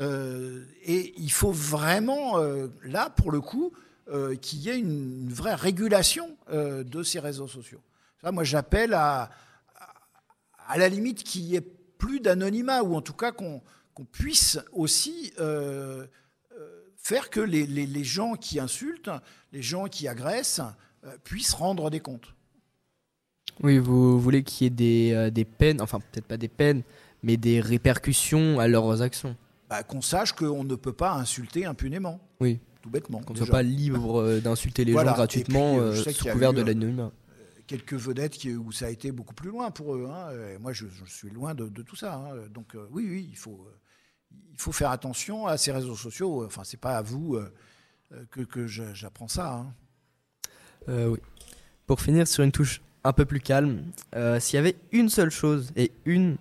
Euh, 0.01 0.65
et 0.83 1.13
il 1.19 1.31
faut 1.31 1.53
vraiment, 1.53 2.39
euh, 2.39 2.69
là, 2.85 3.11
pour 3.11 3.31
le 3.31 3.43
coup, 3.43 3.75
qu'il 4.41 4.61
y 4.61 4.71
ait 4.71 4.79
une, 4.79 5.31
vraie 5.31 5.55
régulation 5.55 6.37
de 6.51 7.03
ces 7.03 7.21
réseaux 7.21 7.49
sociaux. 7.49 7.81
Moi, 8.23 8.45
j'appelle 8.45 8.93
à, 8.93 9.31
à, 10.69 10.77
la 10.77 10.91
limite 10.91 11.23
qu'il 11.25 11.45
n'y 11.45 11.57
ait 11.57 11.63
plus 11.63 12.21
d'anonymat, 12.21 12.83
ou 12.83 12.97
en 12.97 13.01
tout 13.01 13.15
cas 13.15 13.33
qu'on 13.33 13.63
puisse 14.13 14.59
aussi 14.73 15.33
faire 16.99 17.31
que 17.31 17.41
les, 17.41 18.05
gens 18.05 18.35
qui 18.35 18.61
insultent, 18.61 19.11
les 19.53 19.63
gens 19.63 19.87
qui 19.87 20.07
agressent, 20.07 20.61
puissent 21.25 21.55
rendre 21.55 21.89
des 21.89 22.01
comptes. 22.01 22.35
Oui, 23.63 23.79
vous 23.79 24.19
voulez 24.21 24.43
qu'il 24.43 24.65
y 24.65 24.67
ait 24.67 24.71
des, 24.71 25.13
euh, 25.13 25.31
des 25.31 25.45
peines, 25.45 25.81
enfin 25.81 26.01
peut-être 26.01 26.27
pas 26.27 26.37
des 26.37 26.49
peines, 26.49 26.83
mais 27.23 27.37
des 27.37 27.61
répercussions 27.61 28.59
à 28.61 28.67
leurs 28.69 29.01
actions. 29.03 29.37
Bah, 29.71 29.83
qu'on 29.83 30.01
sache 30.03 30.33
qu'on 30.33 30.65
ne 30.65 30.75
peut 30.75 30.93
pas 30.93 31.13
insulter 31.15 31.65
impunément, 31.65 32.21
Oui, 32.41 32.59
tout 32.83 32.91
bêtement. 32.91 33.21
qu'on 33.23 33.33
ne 33.33 33.39
soit 33.39 33.47
pas 33.47 33.63
libre 33.63 34.21
euh, 34.21 34.41
d'insulter 34.41 34.85
les 34.85 34.93
Voilà. 34.93 35.11
gens 35.11 35.17
gratuitement 35.17 35.73
puis, 35.77 35.81
euh, 35.81 35.93
euh, 36.07 36.13
sous 36.13 36.29
couvert 36.29 36.53
eu, 36.53 36.55
de 36.57 36.63
l'anonymat. 36.63 37.13
quelques 37.67 37.95
vedettes 37.95 38.33
qui- 38.35 38.55
où 38.55 38.73
ça 38.73 38.87
a 38.87 38.91
été 38.91 39.11
beaucoup 39.13 39.35
plus 39.35 39.49
loin 39.51 39.71
pour 39.71 39.95
eux. 39.95 40.07
hein. 40.11 40.29
Moi, 40.61 40.73
je, 40.73 40.87
je 40.89 41.11
suis 41.11 41.31
loin 41.31 41.55
de, 41.55 41.69
de 41.69 41.83
tout 41.83 41.97
ça. 41.97 42.15
hein. 42.17 42.35
Donc, 42.53 42.75
euh, 42.75 42.87
oui, 42.91 43.07
oui, 43.09 43.27
il 43.31 43.37
faut, 43.39 43.67
il 44.53 44.59
faut 44.59 44.73
faire 44.73 44.91
attention 44.91 45.47
à 45.47 45.57
ces 45.57 45.73
réseaux 45.73 45.97
sociaux. 45.97 46.45
Enfin, 46.45 46.63
c'est 46.65 46.81
pas 46.81 46.99
à 46.99 47.03
vous 47.03 47.39
que, 48.31 48.67
j'apprends 48.67 49.29
ça. 49.29 49.55
hein. 49.55 49.75
Oui. 50.89 51.19
Pour 51.87 52.01
finir 52.01 52.27
sur 52.29 52.45
une 52.45 52.53
touche 52.53 52.83
un 53.05 53.13
peu 53.13 53.25
plus 53.25 53.41
calme, 53.41 53.83
euh, 54.17 54.41
s'il 54.41 54.57
y 54.57 54.59
avait 54.59 54.77
une 54.93 55.09
seule 55.09 55.31
chose 55.31 55.71
et 55.77 55.93
une 56.05 56.37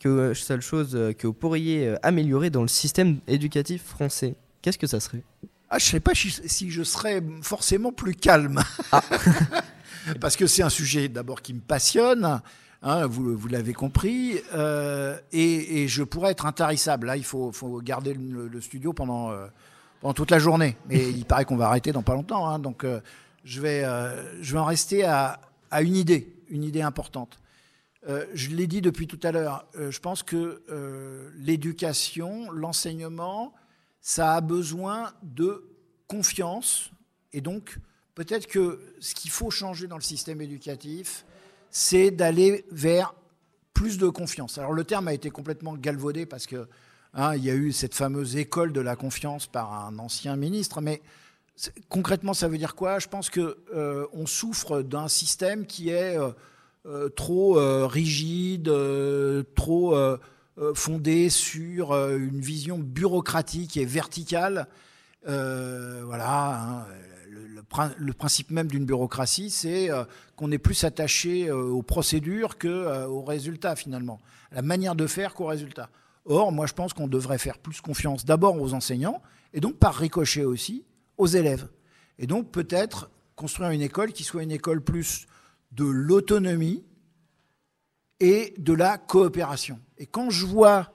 que, 0.00 0.34
seule 0.34 0.60
chose 0.60 0.94
euh, 0.94 1.12
que 1.12 1.26
vous 1.26 1.32
pourriez 1.32 1.88
euh, 1.88 1.96
améliorer 2.02 2.50
dans 2.50 2.62
le 2.62 2.68
système 2.68 3.18
éducatif 3.26 3.84
français, 3.84 4.34
qu'est-ce 4.62 4.78
que 4.78 4.86
ça 4.86 5.00
serait? 5.00 5.22
Ah, 5.70 5.78
je 5.78 5.86
ne 5.86 5.90
sais 5.90 6.00
pas 6.00 6.12
si, 6.14 6.70
je 6.70 6.82
serais 6.82 7.22
forcément 7.42 7.92
plus 7.92 8.14
calme. 8.14 8.62
Parce 10.20 10.36
que 10.36 10.46
c'est 10.46 10.62
un 10.62 10.70
sujet 10.70 11.08
d'abord 11.08 11.42
qui 11.42 11.52
me 11.52 11.60
passionne, 11.60 12.40
hein, 12.82 13.06
vous, 13.06 13.36
vous 13.36 13.48
l'avez 13.48 13.74
compris, 13.74 14.40
euh, 14.54 15.18
et, 15.32 15.82
et 15.82 15.88
je 15.88 16.02
pourrais 16.02 16.30
être 16.30 16.46
intarissable. 16.46 17.08
Là, 17.08 17.16
il 17.16 17.24
faut, 17.24 17.52
faut 17.52 17.80
garder 17.82 18.14
le, 18.14 18.48
le 18.48 18.60
studio 18.62 18.92
pendant, 18.94 19.30
euh, 19.30 19.46
pendant 20.00 20.14
toute 20.14 20.30
la 20.30 20.38
journée. 20.38 20.76
Mais 20.88 21.10
il 21.10 21.26
paraît 21.26 21.44
qu'on 21.44 21.56
va 21.56 21.66
arrêter 21.66 21.92
dans 21.92 22.02
pas 22.02 22.14
longtemps. 22.14 22.48
hein, 22.48 22.58
donc, 22.58 22.84
euh, 22.84 23.00
je, 23.44 23.60
vais, 23.60 23.84
euh, 23.84 24.42
je 24.42 24.52
vais 24.54 24.58
en 24.58 24.64
rester 24.64 25.04
à, 25.04 25.38
à 25.70 25.82
une 25.82 25.96
idée, 25.96 26.36
une 26.48 26.64
idée 26.64 26.82
importante. 26.82 27.38
Euh, 28.08 28.26
je 28.32 28.50
l'ai 28.50 28.66
dit 28.66 28.80
depuis 28.80 29.06
tout 29.06 29.18
à 29.22 29.32
l'heure, 29.32 29.66
euh, 29.76 29.90
je 29.90 30.00
pense 30.00 30.22
que 30.22 30.62
euh, 30.70 31.30
l'éducation, 31.36 32.50
l'enseignement, 32.50 33.54
ça 34.00 34.36
a 34.36 34.40
besoin 34.40 35.12
de 35.22 35.68
confiance. 36.06 36.90
Et 37.32 37.40
donc, 37.40 37.78
peut-être 38.14 38.46
que 38.46 38.80
ce 39.00 39.14
qu'il 39.14 39.30
faut 39.30 39.50
changer 39.50 39.88
dans 39.88 39.96
le 39.96 40.02
système 40.02 40.40
éducatif, 40.40 41.24
c'est 41.70 42.10
d'aller 42.10 42.64
vers 42.70 43.14
plus 43.74 43.98
de 43.98 44.08
confiance. 44.08 44.58
Alors 44.58 44.72
le 44.72 44.84
terme 44.84 45.08
a 45.08 45.12
été 45.12 45.30
complètement 45.30 45.76
galvaudé 45.76 46.26
parce 46.26 46.46
que 46.46 46.68
hein, 47.14 47.36
il 47.36 47.44
y 47.44 47.50
a 47.50 47.54
eu 47.54 47.72
cette 47.72 47.94
fameuse 47.94 48.36
école 48.36 48.72
de 48.72 48.80
la 48.80 48.96
confiance 48.96 49.46
par 49.46 49.72
un 49.72 49.98
ancien 49.98 50.34
ministre, 50.36 50.80
mais 50.80 51.02
concrètement, 51.88 52.34
ça 52.34 52.48
veut 52.48 52.58
dire 52.58 52.74
quoi? 52.74 52.98
Je 52.98 53.08
pense 53.08 53.30
que 53.30 53.58
on 54.12 54.26
souffre 54.26 54.82
d'un 54.82 55.08
système 55.08 55.66
qui 55.66 55.90
est 55.90 56.16
euh, 56.88 57.10
trop 57.10 57.58
euh, 57.58 57.86
rigide, 57.86 58.68
euh, 58.68 59.42
trop 59.54 59.94
fondé 60.74 61.28
sur 61.28 61.92
une 61.94 62.40
vision 62.40 62.78
bureaucratique 62.78 63.76
et 63.76 63.84
verticale. 63.84 64.66
voilà. 65.24 66.60
Hein, 66.60 66.86
le, 67.98 68.12
principe 68.12 68.50
même 68.50 68.66
d'une 68.66 68.84
bureaucratie, 68.84 69.50
c'est 69.50 69.88
qu'on 70.34 70.50
est 70.50 70.58
plus 70.58 70.82
attaché 70.82 71.52
aux 71.52 71.82
procédures 71.82 72.58
qu'aux 72.58 73.22
résultats 73.22 73.76
finalement, 73.76 74.18
la 74.50 74.62
manière 74.62 74.96
de 74.96 75.06
faire 75.06 75.34
qu'aux 75.34 75.46
résultats. 75.46 75.90
Or, 76.24 76.50
moi, 76.50 76.66
je 76.66 76.72
pense 76.72 76.92
qu'on 76.92 77.06
devrait 77.06 77.38
faire 77.38 77.58
plus 77.58 77.80
confiance 77.80 78.24
d'abord 78.24 78.60
aux 78.60 78.74
enseignants 78.74 79.22
et 79.52 79.60
donc 79.60 79.76
par 79.76 79.94
ricochet 79.94 80.44
aussi 80.44 80.84
aux 81.18 81.26
élèves. 81.26 81.68
Et 82.18 82.26
donc 82.26 82.50
peut-être 82.50 83.10
construire 83.36 83.70
une 83.70 83.82
école 83.82 84.12
qui 84.12 84.24
soit 84.24 84.42
une 84.42 84.50
école 84.50 84.82
plus 84.82 85.26
de 85.72 85.84
l'autonomie 85.84 86.84
et 88.20 88.54
de 88.58 88.72
la 88.72 88.98
coopération. 88.98 89.78
Et 89.98 90.06
quand 90.06 90.30
je 90.30 90.46
vois 90.46 90.92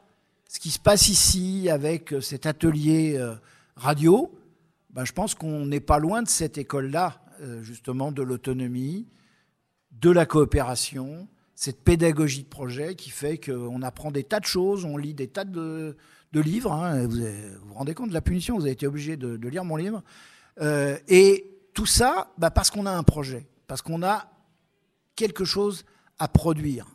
ce 0.49 0.59
qui 0.59 0.71
se 0.71 0.79
passe 0.79 1.07
ici 1.07 1.69
avec 1.69 2.13
euh, 2.13 2.21
cet 2.21 2.45
atelier 2.45 3.15
euh, 3.17 3.35
radio, 3.75 4.33
ben 4.89 5.05
je 5.05 5.13
pense 5.13 5.33
qu'on 5.35 5.65
n'est 5.65 5.79
pas 5.79 5.99
loin 5.99 6.21
de 6.21 6.27
cette 6.27 6.57
école-là, 6.57 7.21
euh, 7.41 7.63
justement, 7.63 8.11
de 8.11 8.21
l'autonomie, 8.21 9.07
de 9.91 10.11
la 10.11 10.25
coopération, 10.25 11.27
cette 11.55 11.81
pédagogie 11.81 12.43
de 12.43 12.49
projet 12.49 12.95
qui 12.95 13.09
fait 13.09 13.37
qu'on 13.37 13.81
apprend 13.81 14.11
des 14.11 14.23
tas 14.23 14.39
de 14.39 14.45
choses, 14.45 14.85
on 14.85 14.97
lit 14.97 15.13
des 15.13 15.27
tas 15.27 15.45
de, 15.45 15.95
livres. 16.41 16.71
Hein. 16.71 17.07
vous, 17.07 17.17
vous, 17.65 17.73
rendez 17.73 17.93
compte 17.93 18.09
de 18.09 18.13
la 18.13 18.21
punition, 18.21 18.55
vous 18.55 18.63
avez 18.63 18.71
été 18.71 18.87
obligé 18.87 19.17
de, 19.17 19.47
lire 19.47 19.65
mon 19.65 19.75
livre. 19.75 20.03
et 20.61 21.49
tout 21.73 21.85
ça, 21.85 22.31
ben 22.37 22.51
parce 22.51 22.69
qu'on 22.69 22.85
a 22.85 22.91
un 22.91 23.03
projet, 23.03 23.47
parce 23.67 23.81
qu'on 23.81 24.03
a 24.03 24.27
quelque 25.15 25.45
chose 25.45 25.85
à 26.19 26.27
produire. 26.27 26.87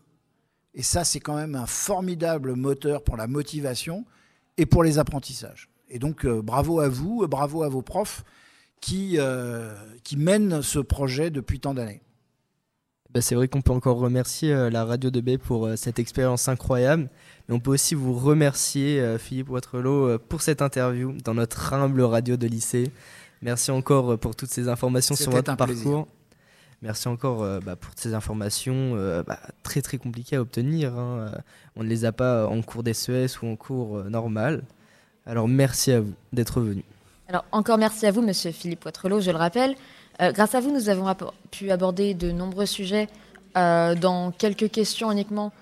Et 0.74 0.82
ça, 0.82 1.04
c'est 1.04 1.20
quand 1.20 1.36
même 1.36 1.54
un 1.54 1.66
formidable 1.66 2.54
moteur 2.54 3.02
pour 3.02 3.16
la 3.16 3.26
motivation 3.26 4.04
et 4.56 4.66
pour 4.66 4.84
les 4.84 4.98
apprentissages. 4.98 5.68
Et 5.88 5.98
donc, 5.98 6.24
euh, 6.24 6.42
bravo 6.42 6.80
à 6.80 6.88
vous, 6.88 7.26
bravo 7.26 7.62
à 7.62 7.68
vos 7.68 7.82
profs 7.82 8.24
qui, 8.80 9.16
euh, 9.18 9.74
qui 10.04 10.16
mènent 10.16 10.62
ce 10.62 10.78
projet 10.78 11.30
depuis 11.30 11.58
tant 11.58 11.74
d'années. 11.74 12.02
Bah, 13.14 13.20
c'est 13.20 13.34
vrai 13.34 13.48
qu'on 13.48 13.62
peut 13.62 13.72
encore 13.72 13.98
remercier 13.98 14.52
euh, 14.52 14.70
la 14.70 14.84
radio 14.84 15.10
de 15.10 15.20
B 15.20 15.38
pour 15.38 15.68
cette 15.76 15.98
expérience 15.98 16.48
incroyable. 16.48 17.08
Mais 17.48 17.54
on 17.54 17.60
peut 17.60 17.70
aussi 17.70 17.94
vous 17.94 18.14
remercier, 18.14 19.16
Philippe 19.18 19.48
Watrelot, 19.48 20.18
pour 20.18 20.42
cette 20.42 20.60
interview 20.60 21.14
dans 21.24 21.34
notre 21.34 21.72
humble 21.72 22.02
radio 22.02 22.36
de 22.36 22.46
lycée. 22.46 22.90
Merci 23.40 23.70
encore 23.70 24.18
pour 24.18 24.36
toutes 24.36 24.50
ces 24.50 24.68
informations 24.68 25.14
sur 25.14 25.30
votre 25.30 25.56
parcours. 25.56 26.06
Merci 26.80 27.08
encore 27.08 27.42
euh, 27.42 27.58
bah, 27.60 27.74
pour 27.74 27.92
ces 27.96 28.14
informations 28.14 28.92
euh, 28.94 29.24
bah, 29.24 29.40
très 29.64 29.82
très 29.82 29.98
compliquées 29.98 30.36
à 30.36 30.40
obtenir. 30.40 30.96
Hein. 30.96 31.32
On 31.74 31.82
ne 31.82 31.88
les 31.88 32.04
a 32.04 32.12
pas 32.12 32.46
en 32.46 32.62
cours 32.62 32.84
d'SES 32.84 33.42
ou 33.42 33.46
en 33.48 33.56
cours 33.56 33.98
euh, 33.98 34.08
normal. 34.08 34.62
Alors 35.26 35.48
merci 35.48 35.90
à 35.90 36.00
vous 36.00 36.14
d'être 36.32 36.60
venu. 36.60 36.84
Alors 37.28 37.44
encore 37.50 37.78
merci 37.78 38.06
à 38.06 38.12
vous, 38.12 38.22
Monsieur 38.22 38.52
Philippe 38.52 38.80
Poitrelot, 38.80 39.20
je 39.20 39.30
le 39.30 39.36
rappelle. 39.36 39.74
Grâce 40.20 40.54
à 40.54 40.60
vous, 40.60 40.72
nous 40.72 40.88
avons 40.88 41.06
pu 41.50 41.70
aborder 41.70 42.14
de 42.14 42.30
nombreux 42.30 42.66
sujets 42.66 43.08
dans 43.54 44.32
quelques 44.36 44.70
questions 44.70 45.10
uniquement 45.10 45.52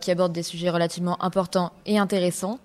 qui 0.00 0.10
abordent 0.10 0.32
des 0.32 0.42
sujets 0.42 0.70
relativement 0.70 1.22
importants 1.22 1.72
et 1.86 1.98
intéressants. 1.98 2.58